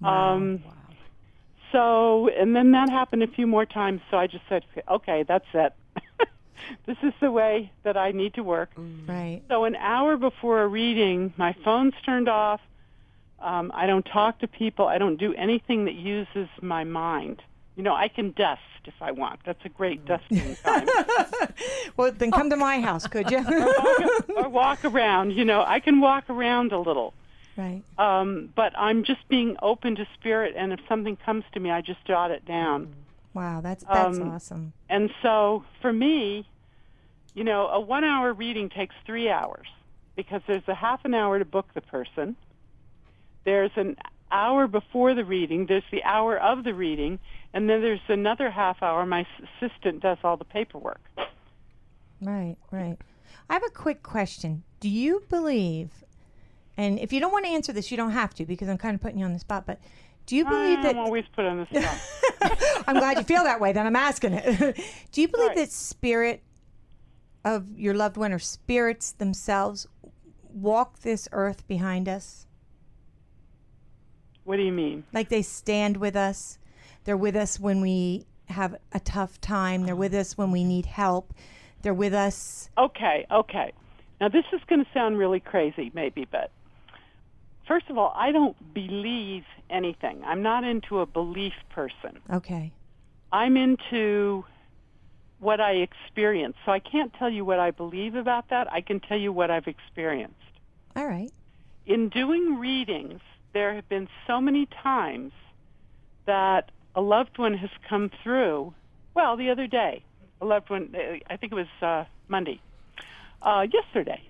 [0.07, 0.63] Um,
[1.71, 4.01] So, and then that happened a few more times.
[4.11, 5.73] So I just said, okay, that's it.
[6.85, 8.71] this is the way that I need to work.
[9.07, 9.41] Right.
[9.47, 12.59] So an hour before a reading, my phone's turned off.
[13.39, 14.87] Um, I don't talk to people.
[14.87, 17.41] I don't do anything that uses my mind.
[17.81, 19.39] You know, I can dust if I want.
[19.43, 20.87] That's a great dusting time.
[21.97, 23.39] Well, then come to my house, could you?
[24.37, 25.31] or walk around.
[25.31, 27.15] You know, I can walk around a little.
[27.57, 27.81] right.
[27.97, 31.81] Um, but I'm just being open to spirit, and if something comes to me, I
[31.81, 32.93] just jot it down.
[33.33, 33.61] Wow.
[33.61, 34.73] That's that's Um, awesome.
[34.87, 36.47] And so for me,
[37.33, 39.65] you know, a one hour reading takes three hours
[40.15, 42.35] because there's a half an hour to book the person.
[43.43, 43.97] There's an
[44.31, 47.19] hour before the reading, there's the hour of the reading,
[47.53, 49.05] and then there's another half hour.
[49.05, 49.25] My
[49.61, 51.01] assistant does all the paperwork.
[52.21, 52.97] Right, right.
[53.49, 54.63] I have a quick question.
[54.79, 56.03] Do you believe,
[56.77, 58.95] and if you don't want to answer this, you don't have to because I'm kind
[58.95, 59.79] of putting you on the spot, but
[60.27, 62.83] do you believe that I'm always put on the spot.
[62.87, 64.79] I'm glad you feel that way, then I'm asking it.
[65.11, 65.57] do you believe Right.
[65.57, 66.43] that spirit
[67.43, 69.87] of your loved one or spirits themselves
[70.53, 72.45] walk this earth behind us?
[74.51, 75.05] What do you mean?
[75.13, 76.57] Like they stand with us.
[77.05, 79.85] They're with us when we have a tough time.
[79.85, 81.33] They're with us when we need help.
[81.83, 82.69] They're with us.
[82.77, 83.71] Okay, okay.
[84.19, 86.51] Now this is going to sound really crazy, maybe, but
[87.65, 90.21] first of all, I don't believe anything.
[90.25, 92.19] I'm not into a belief person.
[92.29, 92.73] Okay.
[93.31, 94.43] I'm into
[95.39, 96.57] what I experience.
[96.65, 98.69] So I can't tell you what I believe about that.
[98.69, 100.35] I can tell you what I've experienced.
[100.97, 101.31] All right.
[101.85, 103.21] In doing readings,
[103.53, 105.31] there have been so many times
[106.25, 108.73] that a loved one has come through.
[109.13, 110.03] Well, the other day,
[110.39, 110.93] a loved one,
[111.29, 112.61] I think it was uh, Monday,
[113.41, 114.21] uh, yesterday.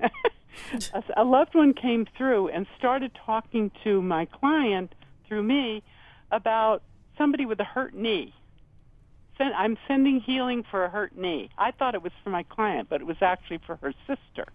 [1.16, 4.94] a, loved one came through and started talking to my client
[5.26, 5.82] through me
[6.30, 6.82] about
[7.16, 8.34] somebody with a hurt knee.
[9.38, 11.50] I'm sending healing for a hurt knee.
[11.58, 14.46] I thought it was for my client, but it was actually for her sister.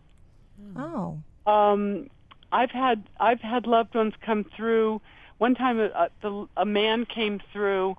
[0.76, 1.20] Oh.
[1.46, 2.10] Um,
[2.52, 5.02] I've had I've had loved ones come through.
[5.38, 7.98] One time, a, the, a man came through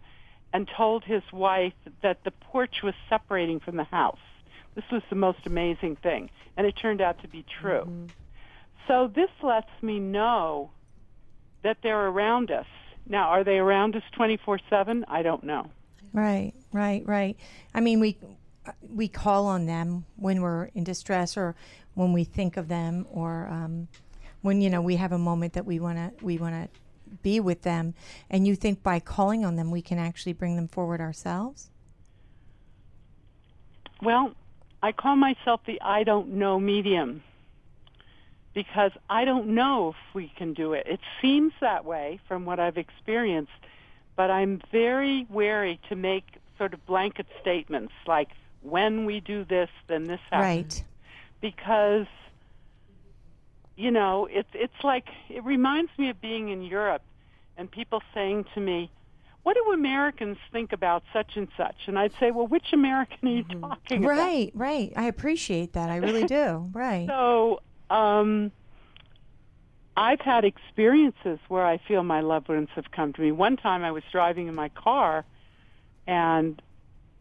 [0.52, 4.18] and told his wife that the porch was separating from the house.
[4.74, 8.08] This was the most amazing thing, and it turned out to be true.
[8.86, 10.70] So this lets me know
[11.62, 12.66] that they're around us.
[13.06, 15.04] Now, are they around us 24/7?
[15.08, 15.70] I don't know.
[16.12, 17.36] Right, right, right.
[17.74, 18.18] I mean, we
[18.94, 21.54] we call on them when we're in distress, or
[21.94, 23.88] when we think of them, or um,
[24.42, 26.68] when you know we have a moment that we want to we want to
[27.22, 27.94] be with them.
[28.30, 31.70] And you think by calling on them, we can actually bring them forward ourselves?
[34.00, 34.34] Well,
[34.82, 37.22] I call myself the I don't know medium
[38.54, 40.86] because I don't know if we can do it.
[40.86, 43.52] It seems that way from what I've experienced,
[44.16, 46.24] but I'm very wary to make
[46.58, 48.28] sort of blanket statements like
[48.62, 50.74] when we do this, then this happens.
[50.74, 50.84] Right.
[51.40, 52.06] Because
[53.76, 57.02] you know, it's it's like it reminds me of being in Europe
[57.56, 58.90] and people saying to me,
[59.42, 63.32] "What do Americans think about such and such?" And I'd say, "Well, which American are
[63.32, 64.92] you talking about?" Right, right.
[64.96, 65.90] I appreciate that.
[65.90, 66.70] I really do.
[66.72, 67.08] Right.
[67.08, 68.52] So, um,
[69.96, 73.30] I've had experiences where I feel my loved ones have come to me.
[73.32, 75.24] One time I was driving in my car
[76.06, 76.60] and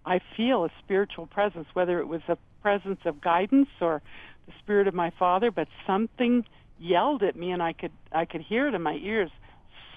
[0.06, 4.02] I feel a spiritual presence, whether it was a presence of guidance or
[4.46, 6.46] the spirit of my father, but something
[6.80, 9.30] yelled at me and I could I could hear it in my ears.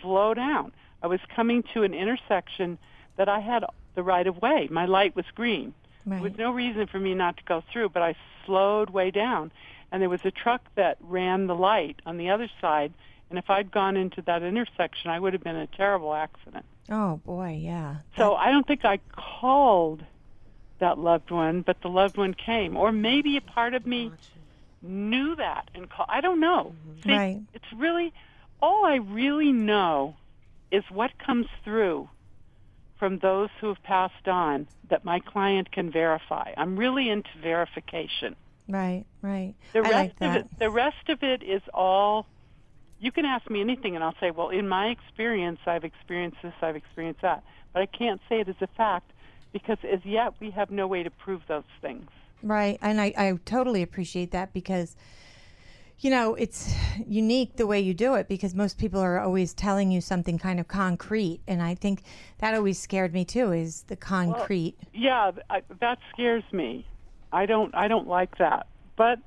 [0.02, 0.72] Slow down.
[1.02, 2.78] I was coming to an intersection
[3.16, 4.68] that I had the right of way.
[4.70, 5.74] My light was green.
[6.06, 9.52] There was no reason for me not to go through, but I slowed way down.
[9.90, 12.92] And there was a truck that ran the light on the other side.
[13.30, 16.64] And if I'd gone into that intersection, I would have been in a terrible accident.
[16.90, 17.96] Oh boy, yeah.
[18.16, 20.04] So I don't think I called
[20.78, 22.76] that loved one, but the loved one came.
[22.76, 24.10] Or maybe a part of me
[24.82, 26.08] knew that and called.
[26.10, 26.74] I don't know.
[26.88, 27.08] Mm-hmm.
[27.08, 27.40] See, Right.
[27.54, 28.12] it's really,
[28.60, 30.16] all I really know
[30.70, 32.08] is what comes through
[32.98, 36.52] from those who have passed on that my client can verify.
[36.56, 38.36] I'm really into verification.
[38.68, 39.54] Right, right.
[39.72, 40.36] The I rest like of that.
[40.38, 42.26] it, the rest of it is all.
[42.98, 46.54] You can ask me anything, and I'll say, "Well, in my experience, I've experienced this,
[46.62, 49.10] I've experienced that," but I can't say it as a fact
[49.54, 52.10] because, as yet, we have no way to prove those things.
[52.42, 52.78] Right.
[52.82, 54.96] And I, I totally appreciate that because,
[56.00, 56.74] you know, it's
[57.06, 60.60] unique the way you do it because most people are always telling you something kind
[60.60, 61.40] of concrete.
[61.48, 62.02] And I think
[62.40, 64.76] that always scared me too is the concrete.
[64.92, 66.86] Yeah, I, that scares me.
[67.32, 68.66] I don't, I don't like that.
[68.96, 69.20] But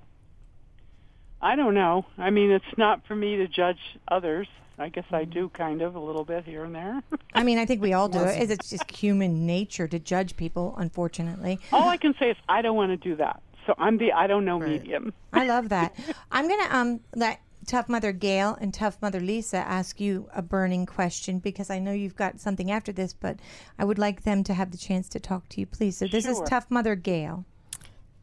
[1.41, 2.05] I don't know.
[2.17, 4.47] I mean, it's not for me to judge others.
[4.79, 7.01] I guess I do kind of a little bit here and there.
[7.33, 8.49] I mean, I think we all do it.
[8.49, 11.59] It's just human nature to judge people, unfortunately.
[11.71, 13.41] All I can say is I don't want to do that.
[13.65, 15.13] So I'm the I don't know medium.
[15.33, 15.95] I love that.
[16.31, 20.41] I'm going to um let Tough Mother Gail and Tough Mother Lisa ask you a
[20.41, 23.39] burning question because I know you've got something after this, but
[23.77, 25.97] I would like them to have the chance to talk to you, please.
[25.97, 27.45] So this is Tough Mother Gail.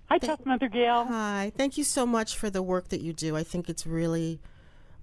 [0.09, 1.05] Hi, Tough Mother Gail.
[1.05, 1.53] Hi.
[1.57, 3.37] Thank you so much for the work that you do.
[3.37, 4.41] I think it's really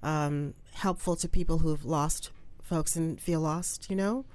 [0.03, 3.89] um, helpful to people who've lost folks and feel lost.
[3.89, 4.25] You know,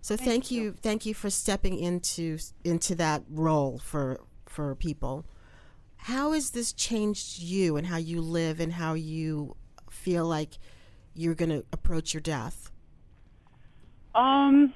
[0.00, 0.72] so thank, you.
[0.80, 5.24] Thank you for stepping into into that role for for people.
[5.96, 9.56] How has this changed you and how you live and how you
[9.90, 10.58] feel like
[11.14, 12.70] you're going to approach your death?
[14.14, 14.72] Um,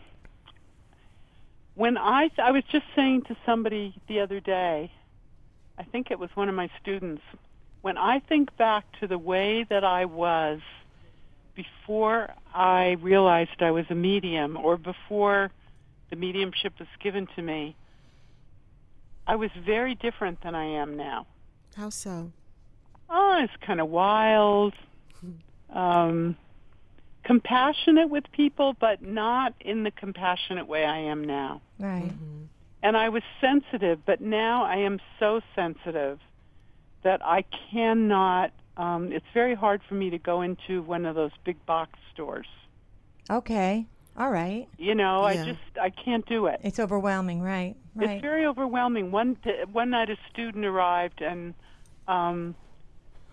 [1.74, 4.90] when I I was just saying to somebody the other day,
[5.78, 7.22] I think it was one of my students.
[7.82, 10.60] When I think back to the way that I was
[11.54, 15.50] before I realized I was a medium, or before
[16.10, 17.76] the mediumship was given to me,
[19.26, 21.26] I was very different than I am now.
[21.76, 22.32] How so?
[23.08, 24.74] Oh, it's kind of wild.
[25.72, 26.36] Um,
[27.24, 31.60] compassionate with people, but not in the compassionate way I am now.
[31.78, 32.12] Right.
[32.82, 36.18] And I was sensitive, but now I am so sensitive
[37.02, 38.52] that I cannot.
[38.76, 42.46] Um, it's very hard for me to go into one of those big box stores.
[43.28, 43.86] Okay.
[44.16, 44.68] All right.
[44.78, 45.42] You know, Yeah.
[45.42, 46.60] I just I can't do it.
[46.62, 47.76] It's overwhelming, right?
[47.94, 48.10] Right.
[48.10, 49.10] It's very overwhelming.
[49.10, 51.54] One t- one night, a student arrived and
[52.08, 52.54] um,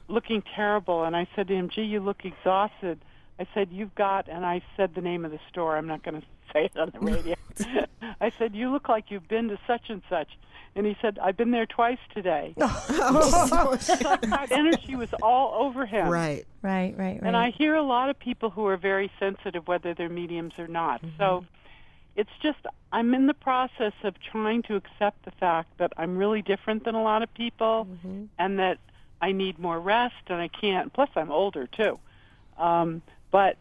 [0.08, 3.00] looking terrible, and I said to him, "Gee, you look exhausted."
[3.40, 5.78] I said, "You've got," and I said the name of the store.
[5.78, 7.36] I'm not going to say it on the radio.
[8.22, 10.30] I said, "You look like you've been to such and such,"
[10.78, 16.08] and he said, "I've been there twice today." that energy was all over him.
[16.08, 16.46] Right.
[16.62, 17.22] right, right, right.
[17.24, 20.68] And I hear a lot of people who are very sensitive, whether they're mediums or
[20.68, 21.02] not.
[21.18, 21.46] So
[22.16, 22.60] it's just,
[22.92, 26.96] I'm in the process of trying to accept the fact that I'm really different than
[26.96, 27.88] a lot of people
[28.40, 28.80] and that
[29.22, 32.00] I need more rest and I can't, plus I'm older too.
[32.58, 33.58] Um, but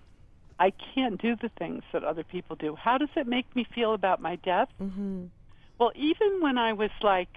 [0.58, 2.74] I can't do the things that other people do.
[2.76, 4.68] How does it make me feel about my death?
[4.80, 5.26] Mm-hmm.
[5.78, 7.34] Well, even when I was like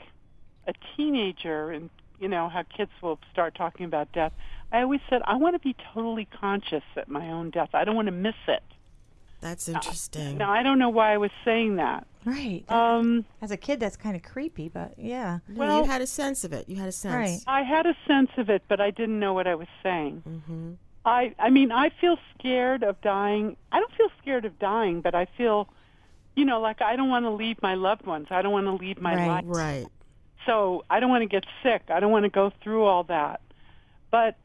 [0.68, 4.34] a teenager and you know how kids will start talking about death,
[4.72, 7.70] I always said I want to be totally conscious at my own death.
[7.74, 8.64] I don't want to miss it.
[9.42, 10.38] That's interesting.
[10.38, 12.06] Now I don't know why I was saying that.
[12.26, 12.64] right.
[12.70, 15.40] Um, As a kid, that's kind of creepy, but yeah.
[15.48, 16.68] No, well- you had a sense of it.
[16.68, 17.16] You had a sense.
[17.16, 17.40] Right.
[17.48, 20.24] I had a sense of it, but I didn't know what I was saying.
[20.28, 20.72] Mm-hmm.
[21.06, 23.56] I I mean I feel scared of dying.
[23.72, 25.70] I don't feel scared of dying, but I feel,
[26.40, 28.28] you know, like I don't want to leave my loved ones.
[28.32, 29.28] I don't want to leave my Right.
[29.28, 29.44] life.
[29.46, 29.88] Right.
[30.46, 31.84] So I don't want to get sick.
[31.90, 33.42] I don't want to go through all that.
[34.10, 34.38] But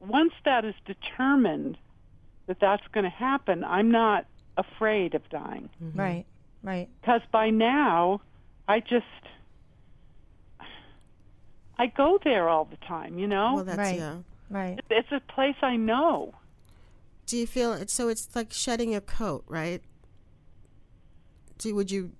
[0.00, 1.78] once that is determined
[2.46, 5.70] that that's going to happen, I'm not afraid of dying.
[5.82, 5.98] Mm-hmm.
[5.98, 6.24] Right,
[6.62, 6.88] right.
[7.00, 8.20] Because by now,
[8.68, 9.06] I just,
[11.78, 13.54] I go there all the time, you know?
[13.56, 13.98] Well, that's Right.
[13.98, 14.16] yeah.
[14.50, 14.78] Right.
[14.90, 16.34] it's a place I know.
[17.26, 17.90] Do you feel it?
[17.90, 19.82] So it's like shedding a coat, right?
[21.64, 22.12] Do would you?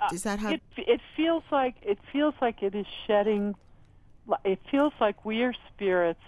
[0.00, 0.50] Uh, is that how?
[0.50, 3.54] It, it feels like, it feels like it is shedding,
[4.46, 6.22] it feels like we are spirits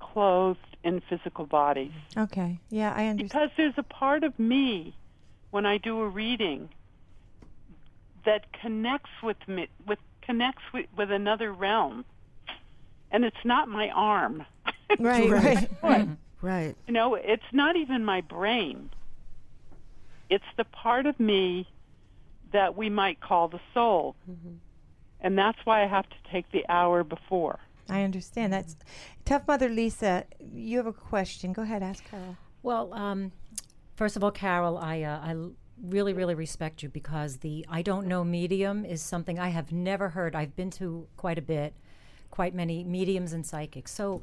[0.00, 1.92] clothed in physical bodies.
[2.16, 2.58] Okay.
[2.70, 3.28] Yeah, I understand.
[3.28, 4.96] Because there's a part of me
[5.52, 6.70] when I do a reading
[8.24, 12.04] that connects with me, with connects with, with another realm,
[13.12, 14.44] and it's not my arm.
[14.98, 15.70] Right, right.
[15.82, 16.08] Right.
[16.40, 16.76] right.
[16.86, 18.88] you know, it's not even my brain.
[20.30, 21.68] It's the part of me
[22.52, 24.16] that we might call the soul,
[25.20, 27.60] and that's why I have to take the hour before.
[27.88, 28.52] I understand.
[28.52, 28.76] That's
[29.24, 30.24] tough, Mother Lisa.
[30.40, 31.52] You have a question.
[31.52, 32.36] Go ahead, ask Carole.
[32.62, 33.32] Well, um,
[33.96, 37.82] first of all, Carole, I uh, I l- really really respect you because the I
[37.82, 40.34] don't know medium is something I have never heard.
[40.34, 41.74] I've been to quite a bit,
[42.30, 43.92] quite many mediums and psychics.
[43.92, 44.22] So.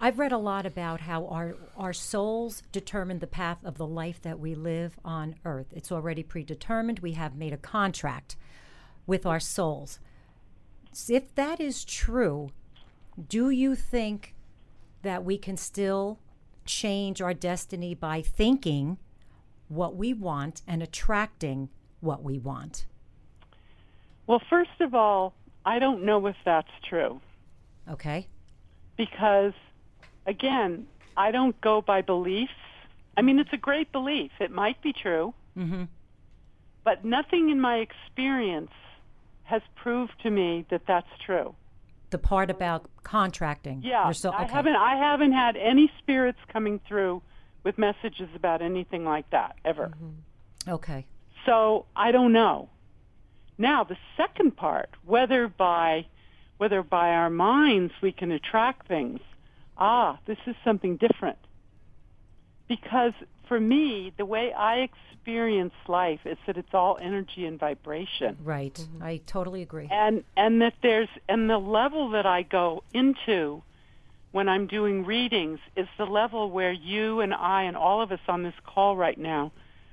[0.00, 4.20] I've read a lot about how our, our souls determine the path of the life
[4.22, 5.68] that we live on earth.
[5.72, 6.98] It's already predetermined.
[6.98, 8.36] We have made a contract
[9.06, 9.98] with our souls.
[11.08, 12.50] If that is true,
[13.28, 14.34] do you think
[15.02, 16.18] that we can still
[16.66, 18.98] change our destiny by thinking
[19.68, 22.86] what we want and attracting what we want?
[24.26, 27.20] Well, first of all, I don't know if that's true.
[27.90, 28.28] Okay?
[28.96, 29.52] because
[30.26, 30.86] again
[31.16, 32.52] i don't go by beliefs
[33.16, 35.84] i mean it's a great belief it might be true Mm-hmm.
[36.84, 38.72] but nothing in my experience
[39.44, 41.54] has proved to me that that's true
[42.10, 43.80] The part about contracting.
[43.82, 47.22] yeah so- i haven't i haven't had any spirits coming through
[47.64, 49.92] with messages about anything like that ever
[50.68, 51.06] Okay.
[51.46, 52.68] so I don't know.
[53.56, 56.06] Now the second part, whether by
[56.58, 59.20] whether by our minds we can attract things,
[59.78, 61.38] ah, this is something different.
[62.68, 63.12] Because
[63.48, 68.36] for me, the way I experience life is that it's all energy and vibration.
[68.42, 68.78] Right.
[69.00, 69.88] I totally agree.
[69.90, 73.62] And and that there's and the level that I go into
[74.32, 78.20] when I'm doing readings is the level where you and I and all of us
[78.28, 79.52] on this call right now,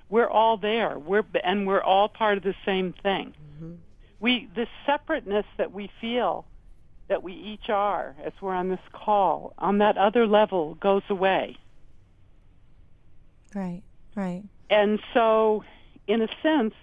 [0.09, 0.97] we're all there.
[0.99, 3.33] We're and we're all part of the same thing.
[4.19, 6.45] We the separateness that we feel
[7.13, 11.55] that we each are as we're on this call on that other level goes away.
[13.53, 13.83] Right.
[14.15, 14.41] Right.
[14.67, 15.63] And so,
[16.07, 16.73] in a sense,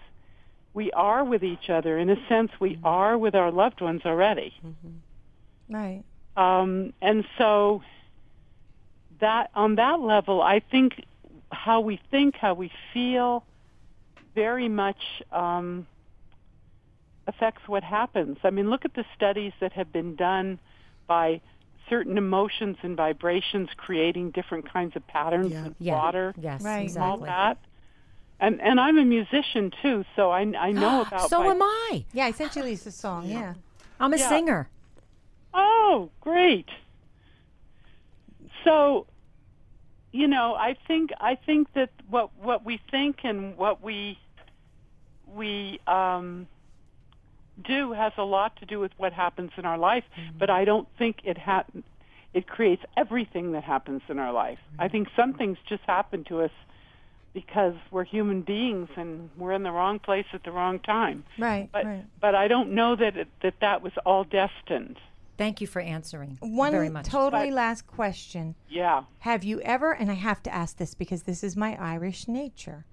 [0.73, 1.99] we are with each other.
[1.99, 4.55] In a sense, we are with our loved ones already.
[5.69, 6.05] Right.
[6.37, 7.83] Um, and so,
[9.19, 11.05] that on that level, I think
[11.51, 13.45] how we think, how we feel,
[14.37, 15.89] very much um,
[17.31, 18.37] affects what happens.
[18.45, 20.59] I mean, look at the studies that have been done
[21.07, 21.41] by
[21.89, 25.67] certain emotions and vibrations creating different kinds of patterns Yeah.
[25.67, 25.95] in Yeah.
[25.95, 26.35] water.
[26.39, 26.95] Yes, Right.
[26.97, 27.57] all that.
[28.39, 31.29] And and I'm a musician too, so I I know about.
[31.31, 32.05] so vib- am I.
[32.13, 33.27] Yeah, I sent you Lisa's song.
[33.27, 33.55] Yeah.
[33.99, 34.29] I'm a Yeah.
[34.29, 34.69] singer.
[35.53, 36.69] Oh, great.
[38.65, 39.07] So,
[40.13, 44.19] you know, I think I think that what what we think and what we
[45.27, 46.47] we um,
[47.63, 50.39] do has a lot to do with what happens in our life, mm-hmm.
[50.39, 51.65] but I don't think it ha-
[52.33, 54.59] it creates everything that happens in our life.
[54.79, 54.93] I mm-hmm.
[54.93, 56.53] think some things just happen to us
[57.33, 61.25] because we're human beings and we're in the wrong place at the wrong time.
[61.39, 61.69] Right.
[61.73, 62.05] But right.
[62.21, 64.97] but I don't know that it, that that was all destined.
[65.41, 66.37] Thank you for answering.
[66.41, 67.07] One very much.
[67.07, 68.57] totally But- last question.
[68.69, 69.05] Yeah.
[69.21, 72.85] Have you ever, and I have to ask this because this is my Irish nature,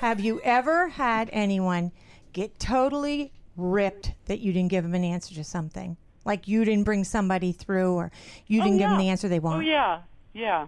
[0.00, 1.92] have you ever had anyone
[2.34, 5.96] get totally ripped that you didn't give them an answer to something?
[6.24, 8.10] Like you didn't bring somebody through or
[8.46, 9.62] you oh, didn't give them the answer they oh, want?
[9.62, 10.00] Oh yeah,
[10.32, 10.66] yeah,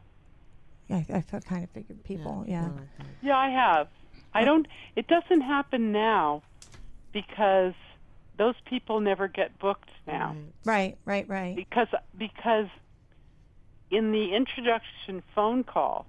[0.91, 2.69] I, I fe- kind of figured people, yeah.
[3.23, 3.37] yeah.
[3.37, 3.89] I have.
[4.35, 4.67] I don't.
[4.97, 6.43] It doesn't happen now
[7.13, 7.75] because
[8.37, 10.37] those people never get booked now.
[10.65, 11.57] Right, right, right.
[11.57, 12.67] Because because
[13.91, 16.07] in the introduction phone call,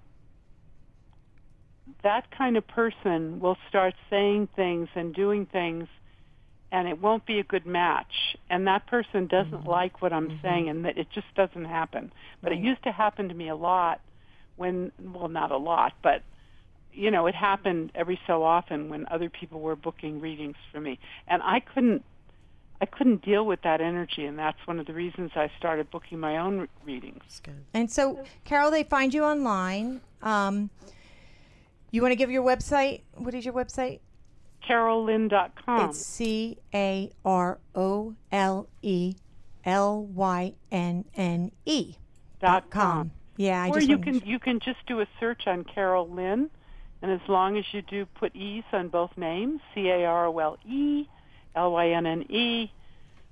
[2.03, 5.87] that kind of person will start saying things and doing things
[6.71, 10.69] and it won't be a good match and that person doesn't like what I'm saying
[10.69, 12.11] and that it just doesn't happen.
[12.41, 14.01] But it used to happen to me a lot
[14.57, 16.23] when well not a lot, but
[16.91, 20.99] you know, it happened every so often when other people were booking readings for me.
[21.27, 22.03] And I couldn't
[22.81, 26.19] I couldn't deal with that energy and that's one of the reasons I started booking
[26.19, 27.23] my own re- readings.
[27.73, 30.01] And so, Carole, they find you online.
[30.21, 30.69] Um,
[31.91, 33.01] you want to give your website?
[33.15, 33.99] What is your website?
[34.67, 35.89] CaroleLynne.com.
[35.89, 39.15] It's C A R O L E
[39.65, 41.95] L Y N N E
[42.41, 43.11] dot com.
[43.37, 46.49] Yeah, I or just you can you can just do a search on Carole Lynne,
[47.01, 50.39] and as long as you do put E's on both names, C A R O
[50.39, 51.07] L E,
[51.55, 52.71] L Y N N E,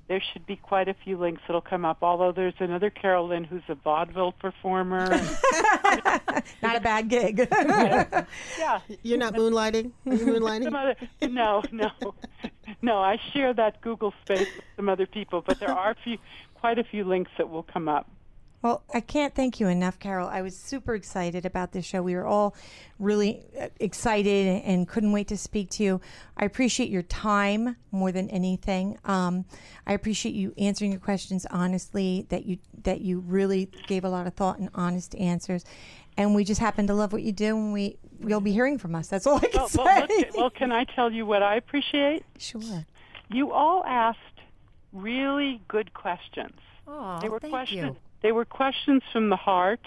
[0.08, 1.98] there should be quite a few links that'll come up.
[2.02, 5.08] Although there's another Carolyn who's a vaudeville performer.
[6.62, 7.48] Not a bad gig.
[7.52, 9.92] yeah, You're not moonlighting?
[10.06, 10.64] Are you moonlighting?
[10.66, 11.90] some other no no
[12.82, 13.00] no.
[13.00, 16.18] I share that Google space with some other people, but there are a few
[16.56, 18.10] quite a few links that will come up.
[18.66, 20.28] Well, I can't thank you enough, Carole.
[20.28, 22.02] I was super excited about this show.
[22.02, 22.56] We were all
[22.98, 26.02] really uh, excited and- and couldn't wait to speak to you.
[26.36, 28.98] I appreciate your time more than anything.
[29.06, 29.46] Um,
[29.86, 32.26] I appreciate you answering your questions honestly.
[32.30, 35.64] That you that you really gave a lot of thought and honest answers.
[36.18, 38.96] And we just happen to love what you do, and we you'll be hearing from
[38.96, 39.10] us.
[39.10, 39.84] That's all I can Well, say.
[39.84, 42.24] well, look, well, can I tell you what I appreciate?
[42.40, 42.88] sure.
[43.30, 44.40] You all asked
[44.92, 46.56] really good questions.
[46.88, 47.96] Oh, they were thank questions.
[47.96, 47.98] you.
[48.22, 49.82] They were questions from the heart.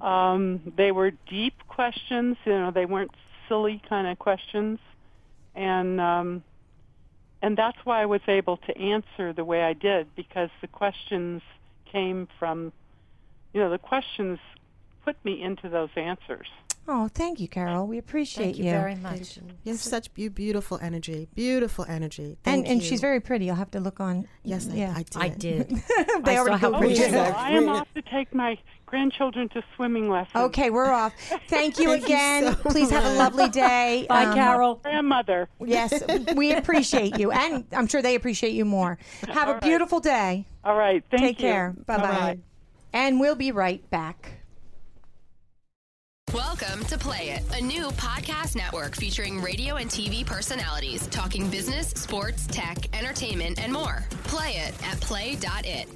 [0.00, 2.36] Um, they were deep questions.
[2.44, 3.12] You know, they weren't
[3.48, 4.78] silly kind of questions,
[5.54, 6.42] and um,
[7.42, 11.42] and that's why I was able to answer the way I did because the questions
[11.90, 12.72] came from,
[13.52, 14.38] you know, the questions
[15.04, 16.48] put me into those answers.
[16.90, 17.86] Oh, thank you, Carole.
[17.86, 19.36] We appreciate Thank you very much.
[19.62, 21.28] You have such beau- beautiful energy.
[21.34, 22.24] Beautiful energy.
[22.24, 22.88] And Thank and you.
[22.88, 23.44] she's very pretty.
[23.44, 24.26] You'll have to look on.
[24.42, 24.94] Yes, I, yeah.
[24.96, 25.16] I did.
[25.22, 25.68] I did.
[26.24, 27.34] they I already saw how pretty she Well, is.
[27.36, 30.44] I am off to take my grandchildren to swimming lessons.
[30.44, 31.12] Okay, we're off.
[31.48, 32.44] Thank you Thank you again.
[32.56, 34.06] so Please have a lovely day.
[34.08, 34.74] Bye, Um, Carole.
[34.76, 35.50] Grandmother.
[35.62, 36.02] Yes,
[36.34, 38.98] we appreciate you, and I'm sure they appreciate you more.
[39.28, 39.62] Have a right.
[39.62, 40.46] beautiful day.
[40.64, 41.04] All right.
[41.10, 41.48] Thank Take you.
[41.48, 41.74] care.
[41.84, 42.02] Bye bye.
[42.02, 42.38] Bye-bye.
[42.94, 44.37] And we'll be right back.
[46.34, 51.88] Welcome to Play It, a new podcast network featuring radio and TV personalities talking business,
[51.88, 54.04] sports, tech, entertainment, and more.
[54.24, 55.88] Play it at play.it.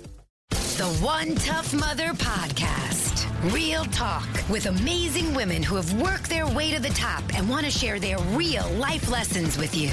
[0.49, 3.53] The One Tough Mother Podcast.
[3.53, 7.66] Real talk with amazing women who have worked their way to the top and want
[7.66, 9.91] to share their real life lessons with you.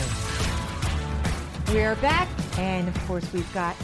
[1.75, 3.75] We're back, and of course, we've got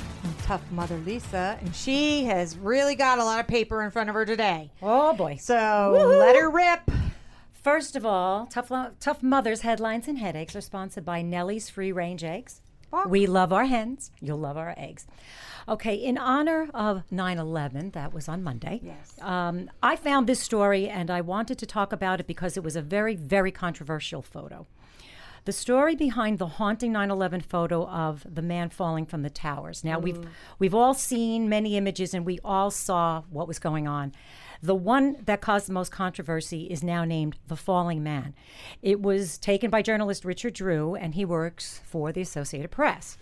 [0.45, 4.13] tough mother Lisa, and she has really got a lot of paper in front of
[4.13, 4.69] her today.
[4.79, 5.37] Oh boy.
[5.41, 6.91] So let her rip.
[7.51, 11.91] First of all, tough Lo- tough mothers headlines and headaches are sponsored by Nellie's Free
[11.91, 12.61] Range Eggs.
[13.07, 14.11] We love our hens.
[14.21, 15.07] You'll love our eggs.
[15.67, 19.15] Okay, in honor of 9 11, that was on Monday, yes.
[19.21, 22.75] um, I found this story and I wanted to talk about it because it was
[22.75, 24.67] a very, very controversial photo.
[25.45, 29.83] The story behind the haunting 9/11 photo of the man falling from the towers.
[29.83, 30.27] Now we've mm.
[30.57, 34.11] we've all seen many images and we all saw what was going on.
[34.63, 38.33] The one that caused the most controversy is now named The Falling Man.
[38.81, 43.17] It was taken by journalist Richard Drew and he works for the Associated Press.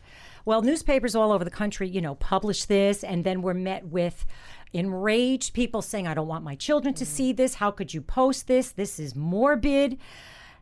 [0.45, 4.25] Well, newspapers all over the country, you know, published this and then were met with
[4.71, 7.07] enraged people saying, I don't want my children to mm.
[7.07, 7.55] see this.
[7.55, 8.71] How could you post this?
[8.71, 9.97] This is morbid.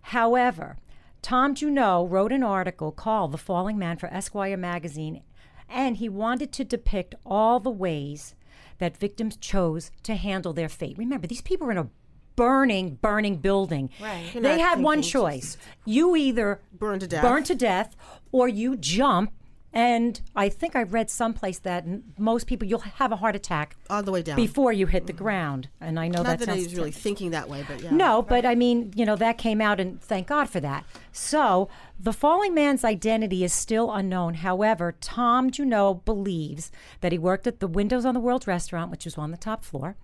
[0.01, 0.78] However,
[1.22, 5.22] Tom Junod wrote an article called The Falling Man for Esquire magazine,
[5.70, 8.36] and he wanted to depict all the ways
[8.80, 10.98] that victims chose to handle their fate.
[10.98, 11.90] Remember, these people were in a
[12.36, 13.92] burning, burning building.
[14.02, 14.34] Right.
[14.34, 15.58] You're They had one choice.
[15.86, 17.22] You either Burn to death.
[17.22, 17.96] burn to death,
[18.32, 19.32] or you jump.
[19.74, 23.78] And I think I read someplace that n- most people you'll have a heart attack
[23.90, 24.36] All the way down.
[24.36, 25.70] before you hit the ground.
[25.80, 27.82] And I know that's Not that that I sounds was really thinking that way, but
[27.82, 27.92] yeah.
[27.92, 30.84] no, but I mean, you know, that came out, and thank God for that.
[31.14, 34.34] So, the falling man's identity is still unknown.
[34.36, 39.06] However, Tom Junod believes that he worked at the Windows on the World restaurant, which
[39.06, 39.96] was on the top floor.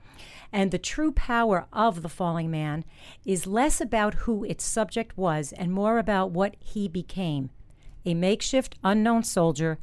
[0.54, 2.86] And the true power of the falling man
[3.26, 7.50] is less about who its subject was and more about what he became
[8.08, 9.78] a makeshift unknown soldier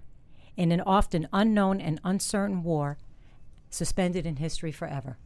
[0.57, 2.97] in an often unknown and uncertain war,
[3.71, 5.17] suspended in history forever.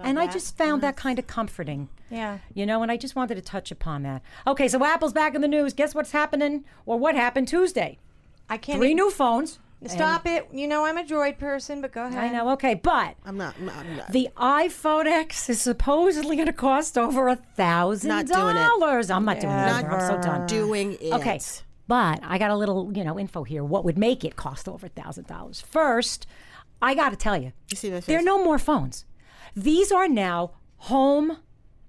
[0.00, 1.88] and I just found that kind of comforting.
[2.10, 2.38] Yeah.
[2.54, 4.22] You know, and I just wanted to touch upon that.
[4.46, 5.72] Okay, so Apple's back in the news.
[5.72, 7.98] Guess what's happening or what happened Tuesday?
[8.48, 8.78] I can't.
[8.78, 9.58] Three new phones.
[9.86, 10.48] Stop it.
[10.52, 12.18] You know I'm a droid person, but go ahead.
[12.18, 12.50] I know.
[12.52, 13.54] Okay, but I'm not.
[13.58, 14.10] I'm not, I'm not.
[14.12, 18.60] the iPhone X is supposedly going to cost over a thousand Not doing it.
[18.66, 19.10] dollars.
[19.10, 19.84] I'm not doing it.
[19.84, 20.46] I'm so done.
[20.46, 21.12] doing it.
[21.12, 21.38] Okay,
[21.88, 23.64] but I got a little, you know, info here.
[23.64, 25.60] What would make it cost over a thousand dollars?
[25.60, 26.26] First,
[26.82, 29.04] I got to tell you, You see there are no more phones.
[29.54, 31.38] These are now home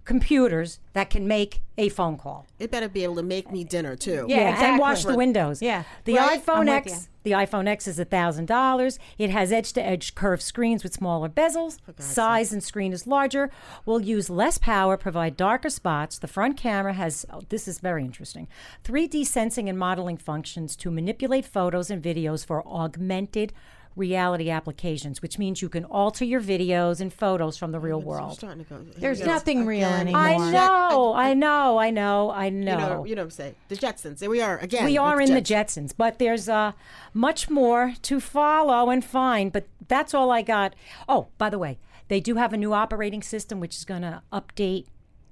[0.07, 2.47] computers that can make a phone call.
[2.59, 4.25] It better be able to make me dinner too.
[4.27, 4.79] Yeah, and exactly.
[4.79, 5.61] wash the windows.
[5.61, 5.83] Yeah.
[6.05, 6.43] The Right?
[6.43, 8.97] iPhone I'm X, the iPhone X is thousand dollars.
[9.17, 11.77] It has edge-to-edge curved screens with smaller bezels.
[11.99, 13.51] Size and screen is larger.
[13.85, 16.17] Will use less power, provide darker spots.
[16.17, 18.47] The front camera has oh, this is very interesting.
[18.85, 23.51] 3D sensing and modeling functions to manipulate photos and videos for augmented
[23.97, 28.39] reality applications, which means you can alter your videos and photos from the real world.
[28.39, 28.85] to go.
[28.97, 29.31] There's we go.
[29.31, 30.01] nothing real Again.
[30.01, 30.21] anymore.
[30.21, 32.71] I know, I know, I know, I know.
[32.71, 33.55] You know, you know what I'm saying.
[33.67, 34.19] The Jetsons.
[34.19, 34.85] There we are again.
[34.85, 36.73] We are in the Jets- Jetsons, but there's uh,
[37.13, 39.51] much more to follow and find.
[39.51, 40.75] But that's all I got.
[41.09, 44.21] Oh, by the way, they do have a new operating system which is going to
[44.31, 44.85] update,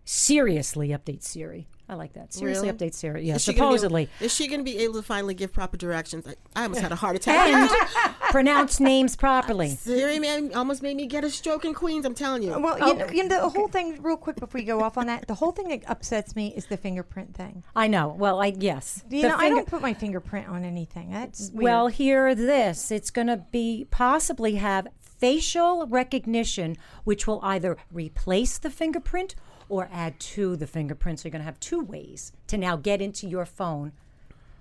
[0.03, 1.67] seriously update Siri.
[1.87, 2.33] I like that.
[2.33, 2.77] Seriously Really?
[2.77, 3.25] update Siri.
[3.25, 4.09] Yeah, Is she gonna be supposedly.
[4.19, 6.25] is she going to be able to finally give proper directions?
[6.27, 7.47] I, I almost had a heart attack.
[7.49, 7.69] And
[8.31, 9.69] pronounce names properly.
[9.75, 12.05] Siri man almost made me get a stroke in Queens.
[12.05, 12.57] I'm telling you.
[12.59, 12.93] Well, you, oh.
[12.93, 15.35] know, you know, the whole thing, real quick before we go off on that, the
[15.35, 17.63] whole thing that upsets me is the fingerprint thing.
[17.75, 18.15] I know.
[18.17, 19.03] Well, I yes.
[19.09, 21.11] You The know, I finger- don't put my fingerprint on anything.
[21.11, 21.63] That's weird.
[21.63, 22.89] Well, hear this.
[22.89, 29.35] It's going to be possibly have facial recognition, which will either replace the fingerprint
[29.69, 31.19] or add to the fingerprint.
[31.19, 33.91] So you're going to have two ways to now get into your phone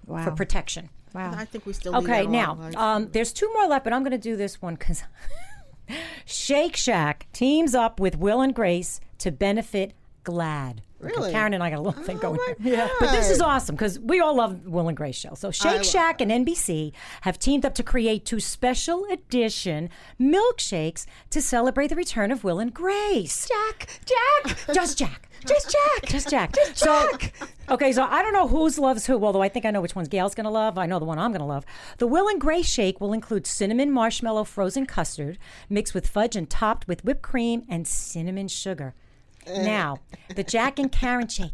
[0.06, 0.90] for protection.
[1.14, 1.32] wow.
[1.36, 1.92] I think we still.
[1.92, 2.76] leave Okay, that now alone.
[2.76, 5.02] um, there's two more left, but I'm going to do this one because
[6.24, 9.92] Shake Shack teams up with Will and Grace to benefit
[10.24, 10.78] GLAAD.
[11.04, 11.32] Really?
[11.32, 12.54] Karen and I got a little thing oh going my.
[12.60, 12.88] Yeah.
[13.00, 15.34] But this is awesome because we all love Will and Grace show.
[15.34, 16.92] So Shake Shack and NBC
[17.22, 19.90] have teamed up to create two special edition
[20.20, 23.48] milkshakes to celebrate the return of Will and Grace.
[23.48, 25.28] Jack, Jack, Just Jack.
[25.46, 26.06] Just Jack.
[26.06, 26.54] Just Jack.
[26.54, 27.08] just so,
[27.68, 30.08] okay, so I don't know who's loves who, although I think I know which one's
[30.08, 30.78] Gail's going to love.
[30.78, 31.66] I know the one I'm going to love.
[31.98, 35.38] The Will and Grace shake will include cinnamon marshmallow frozen custard
[35.68, 38.94] mixed with fudge and topped with whipped cream and cinnamon sugar.
[39.46, 39.98] Now,
[40.34, 41.52] the Jack and Karen shake.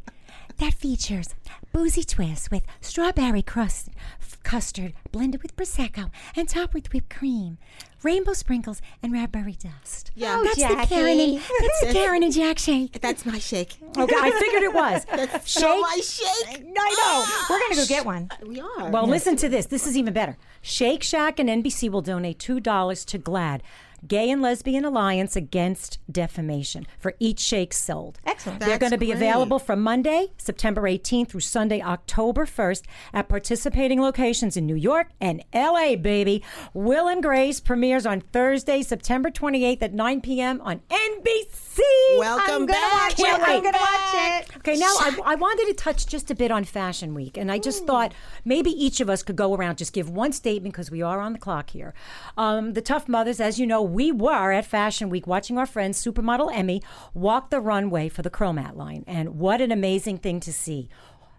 [0.59, 1.34] That features
[1.72, 3.88] boozy twist with strawberry crust
[4.20, 7.57] f- custard blended with prosecco and topped with whipped cream,
[8.03, 10.11] rainbow sprinkles, and raspberry dust.
[10.14, 10.36] Yeah.
[10.38, 13.01] Oh, that's the Karen and that's the Karen and Jack shake.
[13.01, 13.78] That's my shake.
[13.97, 15.05] Okay, I figured it was.
[15.11, 15.62] That's Shake.
[15.62, 16.64] my shake.
[16.78, 17.24] I know.
[17.49, 18.28] We're gonna go get one.
[18.47, 18.91] We are.
[18.91, 19.66] Well, listen to this.
[19.66, 20.36] This is even better.
[20.61, 23.61] Shake Shack and NBC will donate $2 to GLAAD.
[24.07, 28.18] Gay and Lesbian Alliance Against Defamation for each shake sold.
[28.24, 28.61] Excellent.
[28.61, 29.16] They're going to be great.
[29.16, 32.82] available from Monday, September 18th through Sunday, October 1st
[33.12, 36.42] at participating locations in New York and LA, baby.
[36.72, 40.61] Will and Grace premieres on Thursday, September 28th at 9 p.m.
[40.62, 41.80] on NBC.
[42.18, 42.92] Welcome I'm gonna back.
[42.92, 43.16] watch it.
[43.24, 43.64] Can't I'm wait.
[43.64, 44.57] gonna watch it.
[44.59, 47.59] Okay, now I, I wanted to touch just a bit on Fashion Week, and I
[47.59, 48.12] just thought
[48.44, 51.32] maybe each of us could go around just give one statement because we are on
[51.32, 51.94] the clock here.
[52.36, 55.95] Um, the Tough Mothers, as you know, we were at Fashion Week watching our friend
[55.95, 56.82] Supermodel Emmy
[57.14, 60.88] walk the runway for the Chromat line, and what an amazing thing to see!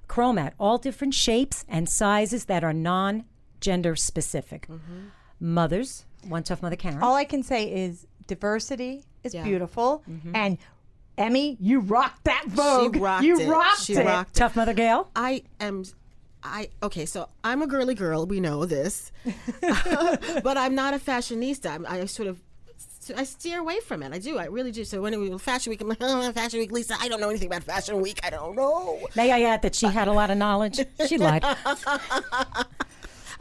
[0.07, 4.67] Chromat, all different shapes and sizes that are non-gender specific.
[4.67, 5.07] Mm-hmm.
[5.39, 7.01] Mothers, one tough mother, Karen.
[7.01, 9.43] All I can say is diversity is Yeah.
[9.43, 10.35] beautiful, mm-hmm.
[10.35, 10.57] and
[11.17, 12.95] Emmy, you rocked that Vogue.
[12.97, 13.47] rocked you it.
[13.47, 14.05] rocked She it.
[14.05, 15.09] rocked tough mother, Gail.
[15.15, 15.83] I am.
[16.43, 18.25] I okay, so I'm a girly girl.
[18.25, 19.11] We know this,
[19.61, 21.71] but I'm not a fashionista.
[21.71, 22.39] I'm, I sort of.
[23.17, 24.13] I steer away from it.
[24.13, 24.37] I do.
[24.37, 24.85] I really do.
[24.85, 26.95] So when it was Fashion Week, I'm like, oh, Fashion Week, Lisa.
[26.99, 28.19] I don't know anything about Fashion Week.
[28.23, 28.99] I don't know.
[29.15, 30.79] May I add that she had a lot of knowledge?
[31.07, 31.43] She lied.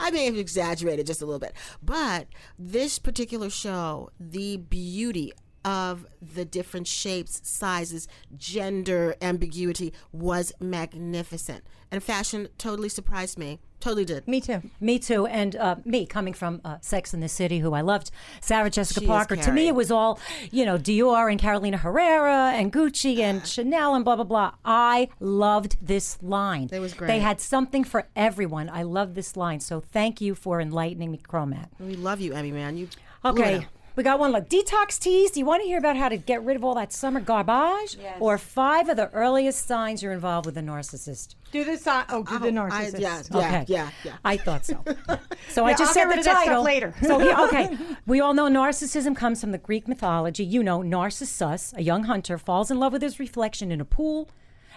[0.01, 2.27] I may have exaggerated just a little bit, but
[2.57, 5.31] this particular show, the beauty
[5.63, 8.07] of the different shapes, sizes,
[8.37, 13.59] gender ambiguity was magnificent, and fashion totally surprised me.
[13.79, 14.27] Totally did.
[14.27, 14.61] Me too.
[14.79, 18.11] Me too, and uh, me coming from uh, Sex in the City, who I loved,
[18.39, 19.35] Sarah Jessica She Parker.
[19.35, 20.19] To me, it was all
[20.51, 24.51] you know, Dior and Carolina Herrera and Gucci and Chanel and blah blah blah.
[24.63, 26.69] I loved this line.
[26.71, 27.07] It was great.
[27.07, 28.69] They had something for everyone.
[28.69, 29.59] I love this line.
[29.59, 31.69] So thank you for enlightening me, Chromat.
[31.79, 32.77] We love you, Emmy man.
[32.77, 32.87] You
[33.25, 33.67] Okay.
[34.01, 34.03] Out.
[34.03, 35.31] We got one like detox teas.
[35.31, 37.97] Do you want to hear about how to get rid of all that summer garbage?
[38.01, 38.17] Yes.
[38.19, 41.35] Or five of the earliest signs you're involved with a narcissist?
[41.51, 42.05] Do the sign.
[42.09, 42.99] Oh, do the oh, I, narcissist.
[42.99, 43.65] yeah, yeah, Okay.
[43.67, 44.17] yeah, yeah.
[44.23, 44.83] I thought so.
[45.49, 46.93] So I just I'll said get rid the of that stuff title later.
[47.01, 50.45] So here, okay, we all know narcissism comes from the Greek mythology.
[50.45, 54.29] You know, Narcissus, a young hunter, falls in love with his reflection in a pool,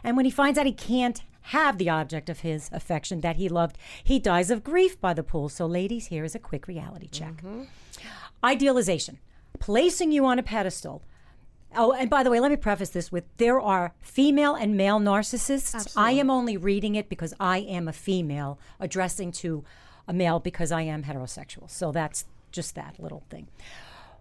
[0.03, 3.49] and when he finds out he can't have the object of his affection that he
[3.49, 5.49] loved, he dies of grief by the pool.
[5.49, 7.37] So, ladies, here is a quick reality check.
[7.37, 7.64] Mm-hmm.
[8.45, 9.18] Idealization,
[9.59, 11.03] placing you on a pedestal.
[11.74, 15.01] Oh, and by the way, let me preface this with there are female and male
[15.01, 15.92] narcissists.
[15.97, 19.64] I am only reading it because I am a female addressing to
[20.07, 21.70] a male because I am heterosexual.
[21.70, 23.49] So that's just that little thing.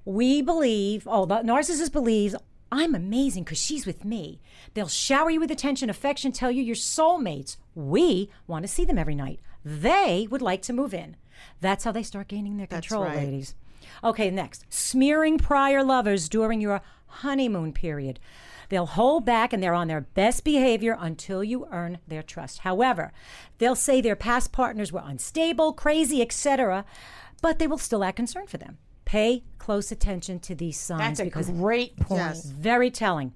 [0.06, 2.36] We believe, oh, the narcissist believes
[2.72, 4.42] I'm amazing because she's with me.
[4.74, 7.58] They'll shower you with attention, affection, tell you you're soulmates.
[7.76, 9.40] We want to see them every night.
[9.64, 11.16] They would like to move in.
[11.62, 13.18] That's how they start gaining their control, right.
[13.18, 13.54] ladies.
[14.04, 14.66] Okay, next.
[14.70, 18.20] Smearing prior lovers during your honeymoon period.
[18.70, 22.60] They'll hold back and they're on their best behavior until you earn their trust.
[22.60, 23.12] However,
[23.60, 26.86] they'll say their past partners were unstable, crazy, etc.,
[27.42, 28.78] but they will still act concerned for them.
[29.06, 32.22] Pay close attention to these signs That's a because great point.
[32.22, 32.46] Yes.
[32.46, 33.34] very telling.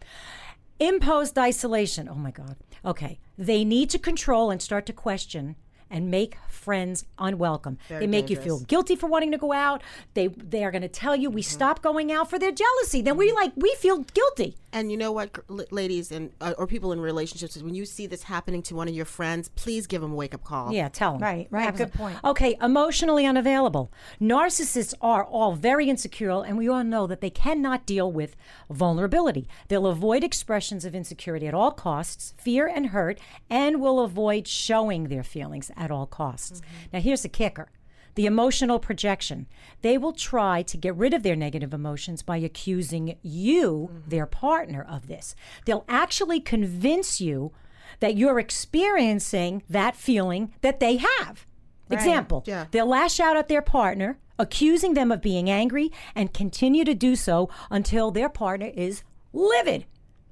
[0.79, 2.09] Imposed isolation.
[2.09, 2.55] Oh my God.
[2.83, 3.19] Okay.
[3.37, 5.55] They need to control and start to question
[5.89, 7.77] and make friends unwelcome.
[7.87, 9.81] Very they make you feel guilty for wanting to go out.
[10.13, 11.49] They they are going to tell you we mm-hmm.
[11.49, 13.01] stop going out for their jealousy.
[13.01, 14.57] Then we like we feel guilty.
[14.73, 15.31] And you know what,
[15.71, 18.87] ladies and uh, or people in relationships, is when you see this happening to one
[18.87, 20.73] of your friends, please give them a wake up call.
[20.73, 21.21] Yeah, tell them.
[21.21, 21.75] Right, right.
[21.75, 22.17] Good point.
[22.23, 23.91] Okay, emotionally unavailable.
[24.21, 28.35] Narcissists are all very insecure, and we all know that they cannot deal with
[28.69, 29.47] vulnerability.
[29.69, 35.05] They'll avoid expressions of insecurity at all costs, fear and hurt, and will avoid showing
[35.05, 36.61] their feelings at all costs.
[36.91, 37.69] Now, here's the kicker.
[38.17, 39.45] The emotional projection.
[39.83, 44.09] They will try to get rid of their negative emotions by accusing you, mm-hmm.
[44.09, 45.35] their partner, of this.
[45.65, 47.51] They'll actually convince you
[47.99, 51.45] that you're experiencing that feeling that they have.
[51.91, 52.65] Example, Yeah.
[52.71, 57.15] they'll lash out at their partner, accusing them of being angry, and continue to do
[57.15, 59.85] so until their partner is livid.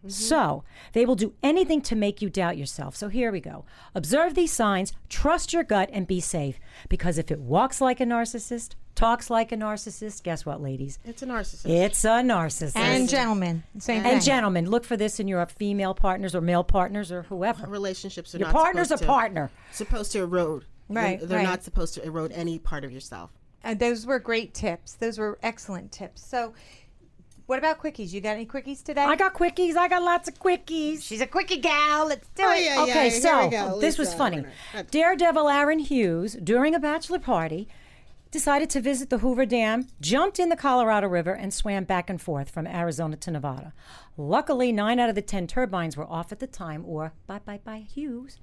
[0.07, 2.95] So, they will do anything to make you doubt yourself.
[2.95, 3.65] So, here we go.
[3.93, 6.59] Observe these signs, trust your gut, and be safe.
[6.89, 10.99] Because if it walks like a narcissist, talks like a narcissist, guess what, ladies?
[11.03, 11.69] It's a narcissist.
[11.69, 12.75] It's a narcissist.
[12.77, 14.13] And gentlemen, same thing.
[14.13, 17.67] And gentlemen, look for this in your female partners or male partners or whoever.
[17.67, 19.51] relationships are Your not partner's supposed a to- partner.
[19.71, 20.65] supposed to erode.
[20.87, 21.43] Right, They're, they're right.
[21.43, 23.31] not supposed to erode any part of yourself.
[23.63, 24.93] Uh, those were great tips.
[24.93, 26.23] Those were excellent tips.
[26.23, 26.53] So,
[27.47, 28.11] what about quickies?
[28.13, 29.01] You got any quickies today?
[29.03, 29.75] I got quickies.
[29.75, 31.03] I got lots of quickies.
[31.03, 32.07] She's a quickie gal.
[32.07, 32.63] Let's do Oh, it.
[32.63, 34.45] yeah, Okay, here so we go, this was funny.
[34.91, 37.67] Daredevil Aaron Hughes, during a bachelor party,
[38.31, 42.21] decided to visit the Hoover Dam, jumped in the Colorado River, and swam back and
[42.21, 43.71] forth from Arizona to Nevada.
[44.17, 47.59] Luckily, nine out of the ten turbines were off at the time, or bye bye
[47.63, 48.39] bye Hughes.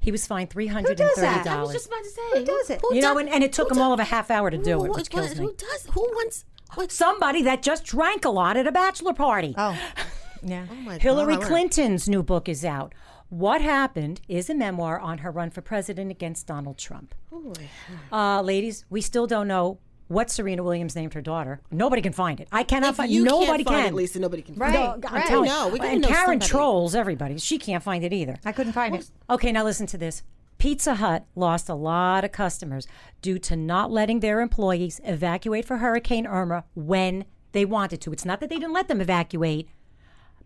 [0.00, 1.46] He was fined three hundred and thirty that?
[1.46, 2.38] I was just about to say.
[2.38, 2.80] Who does it?
[2.80, 4.50] who You know, does- and, and it took him does- all of a half hour
[4.50, 5.44] to do who, it, which who- kills me.
[5.46, 5.86] Who does?
[5.92, 6.44] Who wants?
[6.88, 9.54] Somebody that just drank a lot at a bachelor party.
[9.56, 9.78] Oh,
[10.42, 10.66] yeah.
[10.70, 11.36] Oh my Hillary.
[11.36, 12.94] Clinton's new book is out.
[13.28, 17.14] What Happened is a memoir on her run for president against Donald Trump.
[18.12, 21.60] Uh, ladies, we still don't know what Serena Williams named her daughter.
[21.72, 22.46] Nobody can find it.
[22.52, 23.92] I cannot If find you nobody can't find can.
[23.94, 24.54] it, Lisa, nobody can.
[24.54, 24.72] Right.
[24.74, 25.08] find it.
[25.10, 25.26] I'm right.
[25.26, 26.46] telling No, we and Karen somebody.
[26.48, 27.38] trolls everybody.
[27.38, 28.36] She can't find it either.
[28.44, 29.10] I couldn't find it.
[29.28, 30.22] Okay, now listen to this.
[30.58, 32.86] Pizza Hut lost a lot of customers
[33.22, 38.12] due to not letting their employees evacuate for Hurricane Irma when they wanted to.
[38.12, 39.68] It's not that they didn't let them evacuate,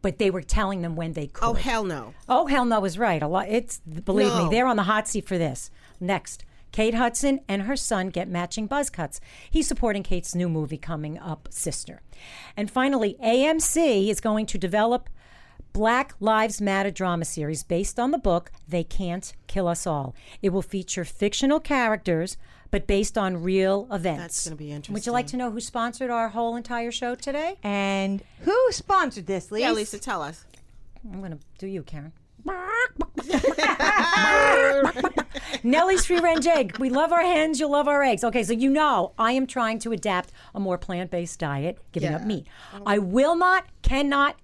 [0.02, 1.48] but they were telling them when they oh, could.
[1.48, 2.14] Oh hell no.
[2.28, 3.22] Oh hell no is right.
[3.22, 3.48] A lot.
[3.48, 5.70] It's believe me, they're on the hot seat for this.
[6.00, 9.20] Next, Kate Hudson and her son get matching buzz cuts.
[9.50, 12.00] He's supporting Kate's new movie coming up, Sister.
[12.56, 15.08] And finally, AMC is going to develop
[15.72, 20.14] Black Lives Matter drama series based on the book They Can't Kill Us All.
[20.42, 22.36] It will feature fictional characters
[22.70, 24.20] but based on real events.
[24.22, 24.94] That's gonna be interesting.
[24.94, 27.56] Would you like to know who sponsored our whole entire show today?
[27.64, 29.66] And who sponsored this, Lisa?
[29.66, 30.44] Yeah, Lisa, tell us.
[31.12, 32.12] I'm going to do you, Karen.
[35.62, 36.78] Nellie's free range egg.
[36.78, 38.24] We love our hens, you love our eggs.
[38.24, 42.14] Okay, so you know I am trying to adapt a more plant based diet, giving
[42.14, 42.26] up Yeah.
[42.26, 42.46] meat.
[42.86, 44.36] I will not, cannot,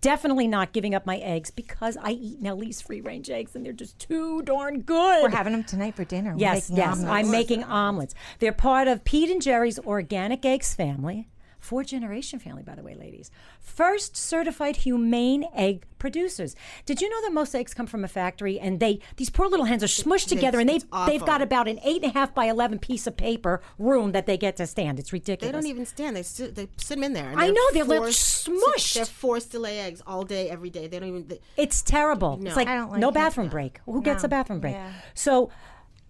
[0.00, 3.72] definitely not giving up my eggs because I eat Nellie's free range eggs and they're
[3.72, 5.22] just too darn good.
[5.22, 6.34] We're having them tonight for dinner.
[6.36, 6.98] Yes, yes.
[6.98, 7.10] omelets.
[7.10, 8.14] I'm making omelets.
[8.38, 11.28] They're part of Pete and Jerry's Organic Eggs family.
[11.64, 13.30] Four generation family, by the way, ladies.
[13.58, 16.54] First certified humane egg producers.
[16.84, 19.64] Did you know that most eggs come from a factory and they these poor little
[19.64, 22.34] hens are smushed together and they it's they've got about an eight and a half
[22.34, 24.98] by eleven piece of paper room that they get to stand.
[24.98, 25.50] It's ridiculous.
[25.54, 26.16] They don't even stand.
[26.16, 27.30] They sit, they sit them in there.
[27.30, 28.94] and I know, they're like forced to- smushed.
[28.96, 30.86] They're forced to lay eggs all day, every day.
[30.86, 31.28] They don't even.
[31.28, 32.36] They, It's terrible.
[32.36, 32.48] No.
[32.48, 33.14] It's like, I don't like no it.
[33.14, 33.80] bathroom break.
[33.86, 34.74] Who gets a bathroom break?
[34.74, 34.92] Yeah.
[35.14, 35.50] So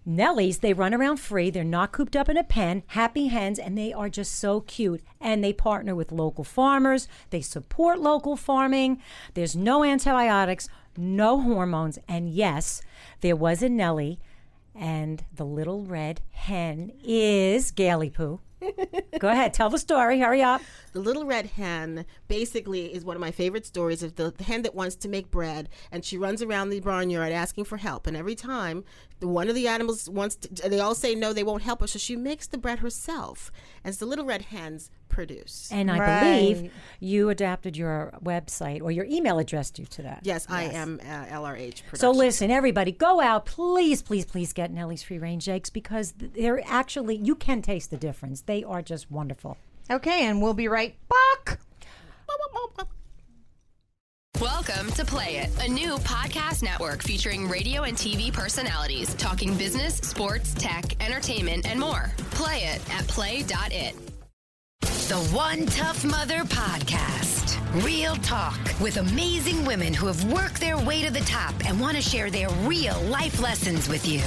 [0.07, 1.49] Nellies, they run around free.
[1.49, 2.83] They're not cooped up in a pen.
[2.87, 5.01] Happy hens, and they are just so cute.
[5.19, 7.07] And they partner with local farmers.
[7.31, 9.01] They support local farming.
[9.33, 12.81] There's no antibiotics, no hormones, and yes,
[13.21, 14.19] there was a Nellie,
[14.73, 18.39] and the little red hen is Gaily Poo.
[19.19, 20.19] Go ahead, tell the story.
[20.19, 20.61] Hurry up.
[20.91, 24.75] The Little Red Hen basically is one of my favorite stories of the, hen that
[24.75, 28.07] wants to make bread, and she runs around the barnyard asking for help.
[28.07, 28.83] And every time
[29.19, 31.99] one of the animals wants, to, they all say no, they won't help her, so
[31.99, 33.51] she makes the bread herself.
[33.83, 35.69] And As the Little Red Hens produce.
[35.71, 36.19] And I Right.
[36.39, 40.19] believe you adapted your website or your email address due to that.
[40.23, 41.83] yes, I am uh, LRH.
[41.83, 41.97] Production.
[41.99, 46.61] So listen, everybody, go out, please, please, please get Nellie's free range eggs because they're
[46.65, 48.41] actually you can taste the difference.
[48.41, 49.57] They are just wonderful.
[49.89, 51.59] Okay, and we'll be right back.
[54.41, 59.95] Welcome to Play It, a new podcast network featuring radio and TV personalities talking business,
[59.97, 62.11] sports, tech, entertainment, and more.
[62.31, 63.95] Play it at play.it.
[64.81, 67.55] The One Tough Mother Podcast.
[67.83, 71.95] Real talk with amazing women who have worked their way to the top and want
[71.95, 74.21] to share their real life lessons with you.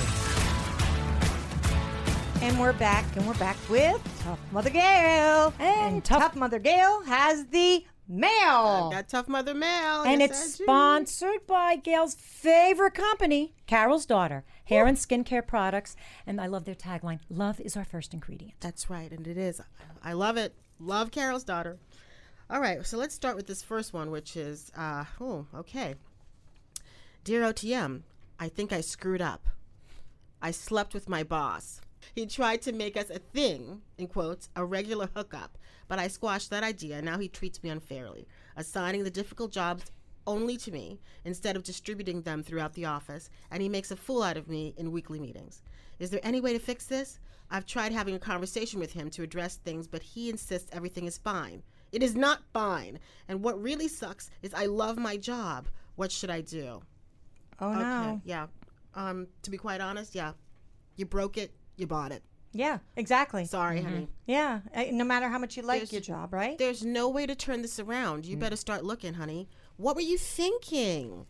[2.47, 5.53] And we're back, and we're back with Tough Mother Gail.
[5.59, 8.91] And, Tough, Mother Gail has the mail.
[8.93, 10.03] Got Tough Mother Mail.
[10.03, 10.65] and yes, it's I do.
[10.65, 15.97] sponsored by Gail's favorite company, Carol's Daughter, hair and skincare products.
[16.27, 18.55] And I love their tagline Love is our first ingredient.
[18.61, 19.61] That's right, and it is.
[20.03, 20.55] I love it.
[20.79, 21.79] Love Carol's daughter.
[22.51, 25.97] All right, so let's start with this first one, which is, uh, oh, okay.
[27.25, 28.03] Dear OTM,
[28.39, 29.47] I think I screwed up.
[30.41, 31.81] I slept with my boss.
[32.15, 35.59] He tried to make us a thing, in quotes, a regular hookup,
[35.89, 37.03] but I squashed that idea.
[37.03, 39.91] Now he treats me unfairly, assigning the difficult jobs
[40.29, 44.23] only to me instead of distributing them throughout the office, and he makes a fool
[44.23, 45.63] out of me in weekly meetings.
[45.99, 47.19] Is there any way to fix this?
[47.51, 51.19] I've tried having a conversation with him to address things, but he insists everything is
[51.19, 51.63] fine.
[51.91, 53.01] It is not fine.
[53.27, 55.67] And what really sucks is I love my job.
[55.97, 56.83] What should I do?
[57.61, 58.21] oh, Okay, no.
[58.25, 58.47] yeah.
[58.95, 60.33] Um, to be quite honest, yeah.
[60.97, 62.23] You broke it, you bought it.
[62.53, 63.45] Yeah, exactly.
[63.45, 64.09] Sorry, honey.
[64.27, 66.57] Yeah, uh, no matter how much you like There's- your job, right?
[66.59, 68.25] There's no way to turn this around.
[68.27, 69.49] You better start looking, honey.
[69.79, 71.25] What were you thinking?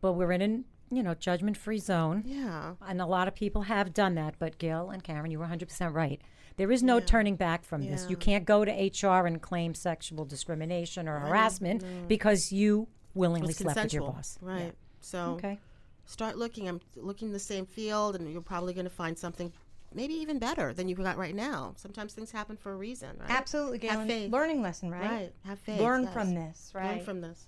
[0.00, 2.22] But we're in a you know judgment free zone.
[2.24, 2.74] Yeah.
[2.86, 4.36] And a lot of people have done that.
[4.38, 6.20] But Gail and Karen, you were 100% right.
[6.56, 8.06] There is no turning back from this.
[8.08, 12.06] You can't go to HR and claim sexual discrimination or harassment mm-hmm.
[12.06, 14.38] because you willingly It's slept with your boss.
[14.40, 14.72] Right.
[15.00, 15.58] So Okay.
[16.04, 16.68] start looking.
[16.68, 19.52] I'm looking in the same field, and you're probably going to find something
[19.92, 21.72] maybe even better than you've got right now.
[21.76, 23.30] Sometimes things happen for a reason, right?
[23.30, 23.92] Absolutely, Gail.
[23.92, 24.30] Have faith.
[24.30, 25.10] Learning lesson, right?
[25.10, 25.32] Right.
[25.44, 25.80] Have faith.
[25.80, 26.12] Learn yes.
[26.12, 26.96] from this, right?
[26.96, 27.46] Learn from this.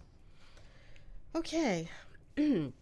[1.35, 1.89] Okay.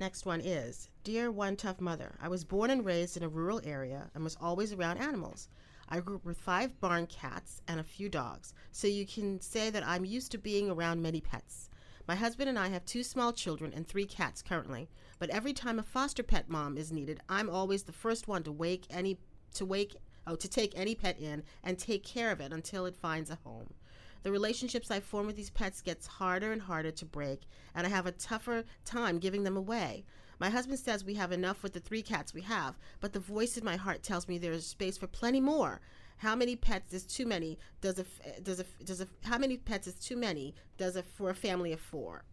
[0.00, 3.60] Next one is Dear One Tough Mother, I was born and raised in a rural
[3.64, 5.48] area and was always around animals.
[5.88, 9.70] I grew up with five barn cats and a few dogs, so you can say
[9.70, 11.70] that I'm used to being around many pets.
[12.06, 14.88] My husband and I have two small children and three cats currently,
[15.18, 18.52] but every time a foster pet mom is needed, I'm always the first one to
[18.52, 19.18] wake any
[19.54, 19.96] to wake
[20.26, 23.38] oh to take any pet in and take care of it until it finds a
[23.44, 23.74] home.
[24.22, 27.42] The relationships I form with these pets gets harder and harder to break,
[27.74, 30.04] and I have a tougher time giving them away.
[30.40, 33.56] My husband says we have enough with the three cats we have, but the voice
[33.56, 35.80] in my heart tells me there is space for plenty more.
[36.18, 37.58] How many pets is too many?
[37.80, 38.04] Does a
[38.42, 40.54] does a f- does a f- how many pets is too many?
[40.76, 42.24] Does a for a family of four?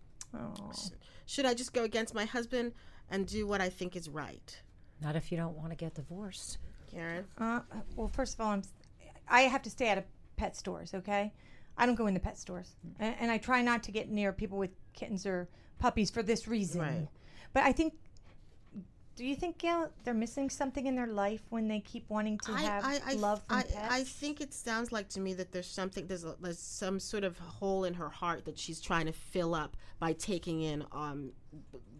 [0.73, 0.89] Sh-
[1.27, 2.73] Should I just go against my husband
[3.09, 4.59] and do what I think is right?
[5.01, 6.57] Not if you don't want to get divorced.
[6.91, 7.59] Karen, Uh,
[7.95, 8.63] well, first of all, I'm,
[9.27, 10.05] I have to stay out of
[10.35, 10.93] pet stores.
[10.93, 11.31] Okay,
[11.77, 14.31] I don't go in the pet stores, and, and I try not to get near
[14.31, 15.49] people with kittens or
[15.79, 16.81] puppies for this reason.
[16.81, 17.07] Right.
[17.53, 17.93] But I think,
[19.15, 22.53] do you think Gail, they're missing something in their life when they keep wanting to
[22.53, 22.83] have
[23.15, 23.75] love from I, pets?
[23.89, 27.23] I think it sounds like to me that there's something there's, a, there's some sort
[27.23, 31.31] of hole in her heart that she's trying to fill up by taking in um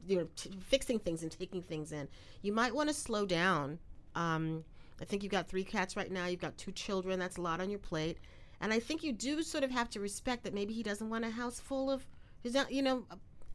[0.08, 2.08] you know t- fixing things and taking things in.
[2.42, 3.80] You might want to slow down.
[4.14, 4.64] Um,
[5.02, 6.28] I think you've got three cats right now.
[6.28, 7.20] You've got two children.
[7.20, 8.18] That's a lot on your plate.
[8.62, 11.26] And I think you do sort of have to respect that maybe he doesn't want
[11.26, 12.06] a house full of,
[12.70, 13.06] you know,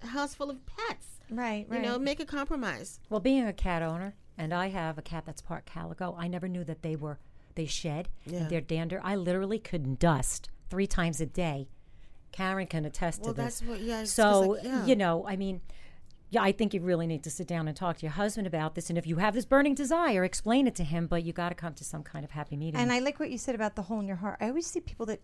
[0.03, 1.07] a house full of pets.
[1.31, 1.81] right, right.
[1.81, 3.01] You know, make a compromise.
[3.09, 6.49] Well, being a cat owner, and I have a cat that's part calico, I never
[6.49, 7.19] knew that they were
[7.57, 8.47] they shed Yeah.
[8.49, 9.01] their dander.
[9.03, 11.69] I literally could dust three times a day.
[12.33, 13.61] Karen can attest Well, to this.
[13.63, 14.87] what- yeah, So like, yeah.
[14.87, 15.61] you know, I mean,
[16.31, 18.75] yeah, I think you really need to sit down and talk to your husband about
[18.77, 18.89] this.
[18.89, 21.07] And if you have this burning desire, explain it to him.
[21.07, 22.81] But you got to come to some kind of happy meeting.
[22.81, 24.39] And I like what you said about the hole in your heart.
[24.41, 25.21] I always see people that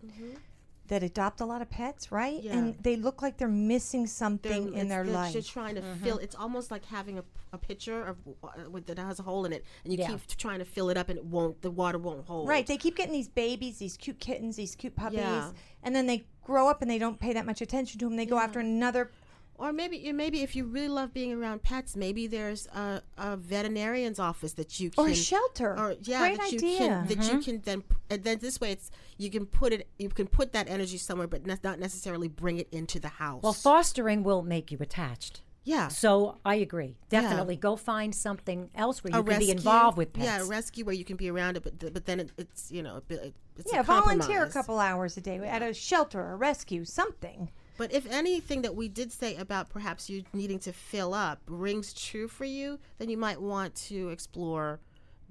[0.87, 2.35] that adopt a lot of pets, right?
[2.37, 2.47] Mm-hmm.
[2.47, 2.57] Yeah.
[2.57, 5.33] And they look like they're missing They're- something in it's- their they're life.
[5.33, 6.17] just trying to fill.
[6.19, 9.51] It's almost like having a, a pitcher of uh, with that has a hole in
[9.51, 10.07] it, and you Yeah.
[10.07, 11.61] keep trying to fill it up, and it won't.
[11.61, 12.47] The water won't hold.
[12.47, 12.65] Right.
[12.65, 15.51] They keep getting these babies, these cute kittens, these cute puppies, Yeah.
[15.83, 18.15] and then they grow up and they don't pay that much attention to them.
[18.15, 19.11] They go after another.
[19.59, 23.35] Or maybe you- maybe if you really love being around pets, maybe there's a, a
[23.37, 25.77] veterinarian's office that you can Or a shelter.
[25.77, 26.77] Or yeah, Great that you idea.
[26.77, 27.39] can that you mm-hmm.
[27.41, 30.69] can then and then this way it's you can put it you can put that
[30.69, 33.41] energy somewhere, but ne- not necessarily bring it into the house.
[33.43, 35.41] well, fostering will make you attached.
[35.63, 35.87] yeah.
[35.87, 36.95] So I agree.
[37.09, 40.25] Definitely go find something else where you a can rescue, be involved with pets.
[40.25, 42.83] Yeah, a rescue where you can be around it, but but then it, it's you
[42.83, 46.21] know a bit- it's Yeah, a volunteer a couple hours a day at a shelter
[46.21, 47.49] or rescue, something.
[47.77, 51.93] But if anything that we did say about perhaps you needing to fill up rings
[51.93, 54.79] true for you, then you might want to explore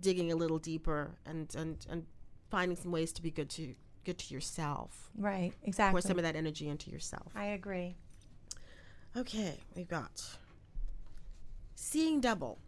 [0.00, 2.06] digging a little deeper and and, and
[2.50, 3.74] finding some ways to be good to
[4.04, 5.10] good to yourself.
[5.18, 5.52] Right.
[5.64, 6.00] Exactly.
[6.00, 7.32] Pour some of that energy into yourself.
[7.34, 7.96] I agree.
[9.16, 10.22] Okay, we've got
[11.74, 12.58] Seeing Double.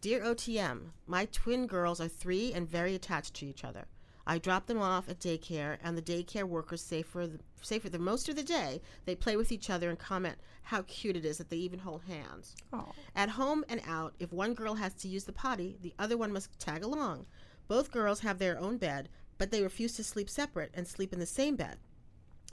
[0.00, 3.86] Dear OTM, my twin girls are three and very attached to each other.
[4.30, 7.88] I drop them off at daycare, and the daycare workers say for the, say for
[7.88, 11.24] the most of the day they play with each other and comment how cute it
[11.24, 12.54] is that they even hold hands.
[12.72, 12.92] Oh.
[13.16, 16.32] At home and out, if one girl has to use the potty, the other one
[16.32, 17.26] must tag along.
[17.66, 21.18] Both girls have their own bed, but they refuse to sleep separate and sleep in
[21.18, 21.78] the same bed.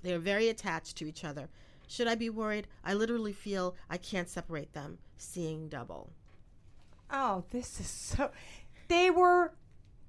[0.01, 1.47] They are very attached to each other.
[1.87, 2.65] Should I be worried?
[2.83, 4.97] I literally feel I can't separate them.
[5.15, 6.09] Seeing double.
[7.11, 8.31] Oh, this is so.
[8.87, 9.53] They were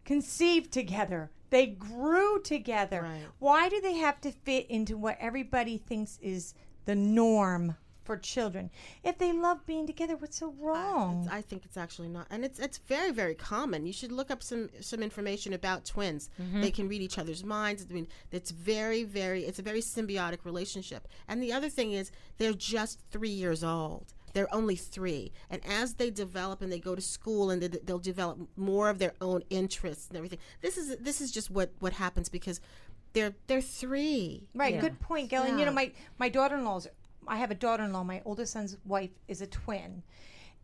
[0.07, 1.31] conceived together.
[1.51, 3.03] They grew together.
[3.03, 3.23] Right.
[3.39, 8.71] Why do they have to fit into what everybody thinks is the norm for children?
[9.05, 11.29] If they love being together, what's so wrong?
[11.31, 13.87] I think it's actually not, and it's it's very very common.
[13.87, 16.31] You should look up some some information about twins.
[16.41, 16.61] Mm-hmm.
[16.61, 17.87] They can read each other's minds.
[17.89, 21.09] I mean, it's very very it's a very symbiotic relationship.
[21.29, 24.15] And the other thing is, they're just three years old.
[24.33, 27.99] They're only three, and as they develop and they go to school and they, they'll
[27.99, 30.39] develop more of their own interests and everything.
[30.61, 32.61] This is this is just what what happens because
[33.13, 34.49] they're they're three.
[34.55, 34.81] Right, Yeah.
[34.81, 35.43] good point, Gail.
[35.43, 36.89] And you know, my my daughter-in-law's.
[37.27, 38.05] I have a daughter-in-law.
[38.05, 40.03] My oldest son's wife is a twin,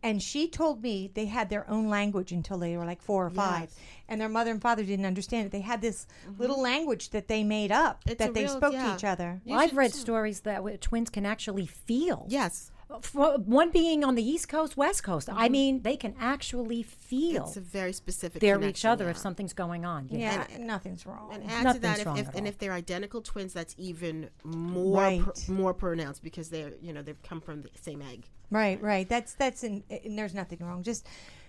[0.01, 3.29] and she told me they had their own language until they were like four or
[3.29, 3.71] five,
[4.07, 5.51] and their mother and father didn't understand it.
[5.51, 6.41] They had this mm-hmm.
[6.41, 8.89] little language that they made up It's that they real- spoke yeah.
[8.89, 9.41] to each other.
[9.45, 9.99] You I've read too.
[9.99, 12.25] stories that twins can actually feel.
[12.29, 12.74] Yes, For
[13.13, 15.29] one being on the East Coast, West Coast.
[15.31, 17.47] I mean, they can actually feel Mm-hmm.
[17.47, 18.41] it's a very specific.
[18.41, 20.07] they're each connection, other if something's going on.
[20.09, 21.29] Yeah, nothing's wrong.
[21.33, 25.21] And add to that, if, if and if they're identical twins, that's even more Right.
[25.23, 28.25] pr- more pronounced because they're you know they've come from the same egg.
[28.51, 29.07] Right, right.
[29.07, 30.83] That's that's in, and there's nothing wrong.
[30.83, 31.07] Just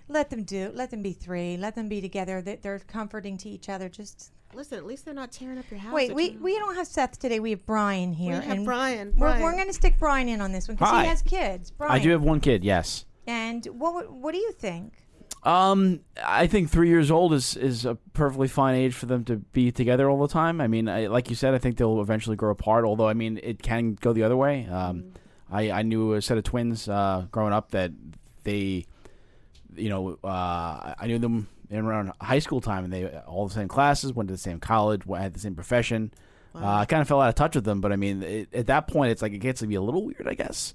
[0.08, 0.70] let them do.
[0.74, 1.56] Let them be three.
[1.56, 2.40] Let them be together.
[2.40, 3.88] That they're comforting to each other.
[3.88, 5.92] Just Listen, at least they're not tearing up your house.
[5.92, 6.14] wait.
[6.14, 7.40] We we don't have Seth today.
[7.40, 8.40] We have Brian here.
[8.40, 9.42] We have and Brian, We're, Brian.
[9.42, 11.02] we're going to stick Brian in on this one because Hi.
[11.02, 11.70] he has kids.
[11.70, 11.92] Brian.
[11.92, 13.04] I do have one kid, yes.
[13.26, 14.94] And what what do you think?
[15.42, 19.36] Um, I think three years old is is a perfectly fine age for them to
[19.36, 20.60] be together all the time.
[20.60, 22.84] I mean, I, like you said, I think they'll eventually grow apart.
[22.84, 24.66] Although, I mean, it can go the other way.
[24.66, 25.12] Um,
[25.50, 27.92] I I knew a set of twins uh, growing up that
[28.42, 28.86] they,
[29.76, 33.54] you know, uh, I knew them in around high school time, and they all the
[33.54, 36.12] same classes, went to the same college, had the same profession.
[36.54, 38.66] Uh, I kind of fell out of touch with them, but I mean, it, at
[38.68, 40.72] that point, it's like it gets to be a little weird, I guess.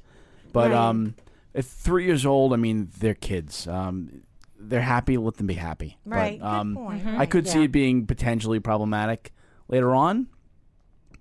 [0.54, 0.78] But Right.
[0.78, 1.16] um,
[1.56, 3.68] at three years old, I mean, they're kids.
[3.68, 4.22] Um,
[4.60, 5.18] they're happy.
[5.18, 5.98] Let them be happy.
[6.06, 6.40] Right.
[6.40, 7.08] But, um, Good point.
[7.20, 9.34] I could see it being potentially problematic
[9.70, 10.28] later on.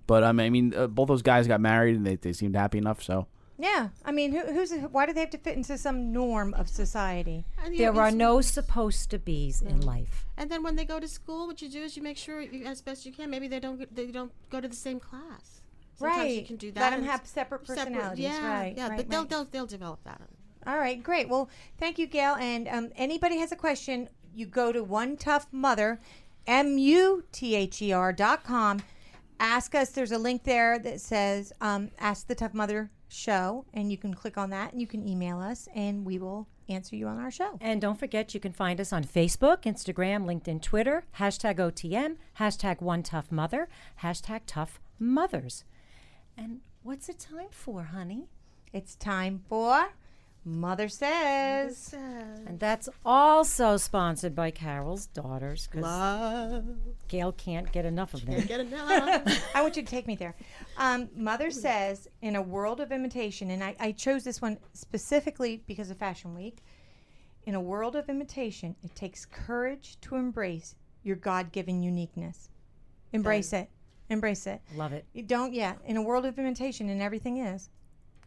[0.05, 2.77] But um, I mean, uh, both those guys got married and they, they seemed happy
[2.77, 3.01] enough.
[3.01, 3.25] So
[3.61, 6.67] Yeah, I mean, who, who's why do they have to fit into some norm of
[6.67, 7.45] society?
[7.63, 10.25] And, There know, are no supposed to be's in life.
[10.35, 12.65] And then when they go to school, what you do is you make sure, you,
[12.65, 15.61] as best you can, maybe they don't they don't go to the same class.
[15.95, 16.31] Sometimes right.
[16.39, 16.81] you can do that.
[16.81, 18.23] Let them have separate separate- personalities.
[18.23, 18.73] yeah, right.
[18.75, 20.21] Yeah, right, but they'll, they'll they'll develop that.
[20.65, 21.29] All right, great.
[21.29, 21.47] Well,
[21.77, 22.35] thank you, Gail.
[22.39, 25.99] And um, anybody has a question, you go to One Tough Mother,
[26.47, 28.81] M U T H E R dot com.
[29.39, 29.91] Ask us.
[29.91, 34.13] There's a link there that says um, "Ask the Tough Mother Show," and you can
[34.13, 37.31] click on that, and you can email us, and we will answer you on our
[37.31, 37.57] show.
[37.59, 42.81] And don't forget, you can find us on Facebook, Instagram, LinkedIn, Twitter, hashtag OTM, hashtag
[42.81, 43.67] One Tough Mother,
[44.01, 45.65] hashtag Tough Mothers.
[46.37, 48.29] And what's it time for, honey?
[48.71, 49.89] It's time for
[50.43, 51.93] Mother Says.
[51.93, 56.65] And that's also sponsored by Carol's Daughters because Love,
[57.07, 58.41] Gail can't get enough of them.
[58.45, 58.65] get.
[59.55, 60.35] I want you to take me there.
[60.77, 65.63] Um, Mother says, in a world of imitation, and I, I chose this one specifically
[65.67, 66.57] because of Fashion Week.
[67.45, 72.49] In a world of imitation, it takes courage to embrace your God given uniqueness.
[73.13, 73.69] Embrace it.
[74.09, 74.61] Embrace it.
[74.75, 75.05] Love it.
[75.13, 75.75] You don't, yeah.
[75.85, 77.69] In a world of imitation, and everything is,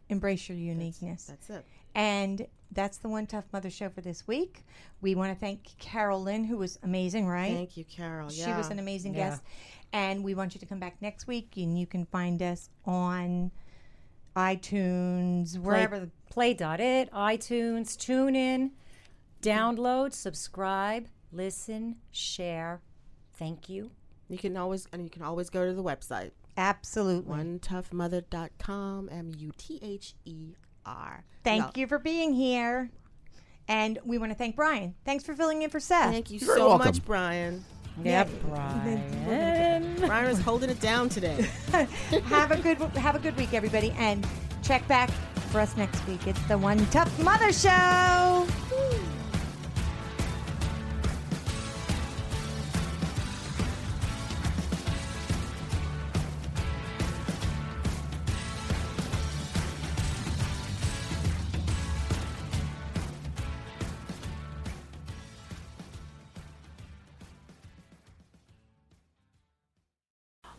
[0.09, 1.25] embrace your uniqueness.
[1.25, 1.65] That's it.
[1.95, 4.65] And that's the One Tough Mother show for this week.
[5.01, 7.55] We want to thank Carole Lynne, who was amazing, right?
[7.55, 8.31] Thank you, Carole.
[8.31, 8.57] She yeah.
[8.59, 9.31] was an amazing Yeah.
[9.31, 9.43] guest.
[9.93, 13.53] And we want you to come back next week, and you can find us on
[14.35, 16.01] iTunes, wherever.
[16.01, 18.73] the Play.it, iTunes, tune in,
[19.41, 22.81] download, subscribe, listen, share.
[23.35, 23.93] Thank you.
[24.29, 27.37] You can always and you can always go to the website Absolutely.
[27.37, 29.09] onetoughmother.com.
[29.13, 30.55] M U T H E
[30.87, 31.25] R.
[31.43, 32.91] Thank you for being here.
[33.69, 34.95] And we want to thank Brian.
[35.05, 36.11] Thanks for filling in for Seth.
[36.11, 36.87] Thank you You're so welcome.
[36.87, 37.65] much, Brian.
[38.03, 39.97] Yeah, Brian.
[40.07, 41.49] Brian was holding it down today.
[42.25, 44.27] have a good have a good week, everybody, and
[44.63, 45.11] check back
[45.51, 46.27] for us next week.
[46.27, 48.47] It's the One Tough Mother Show.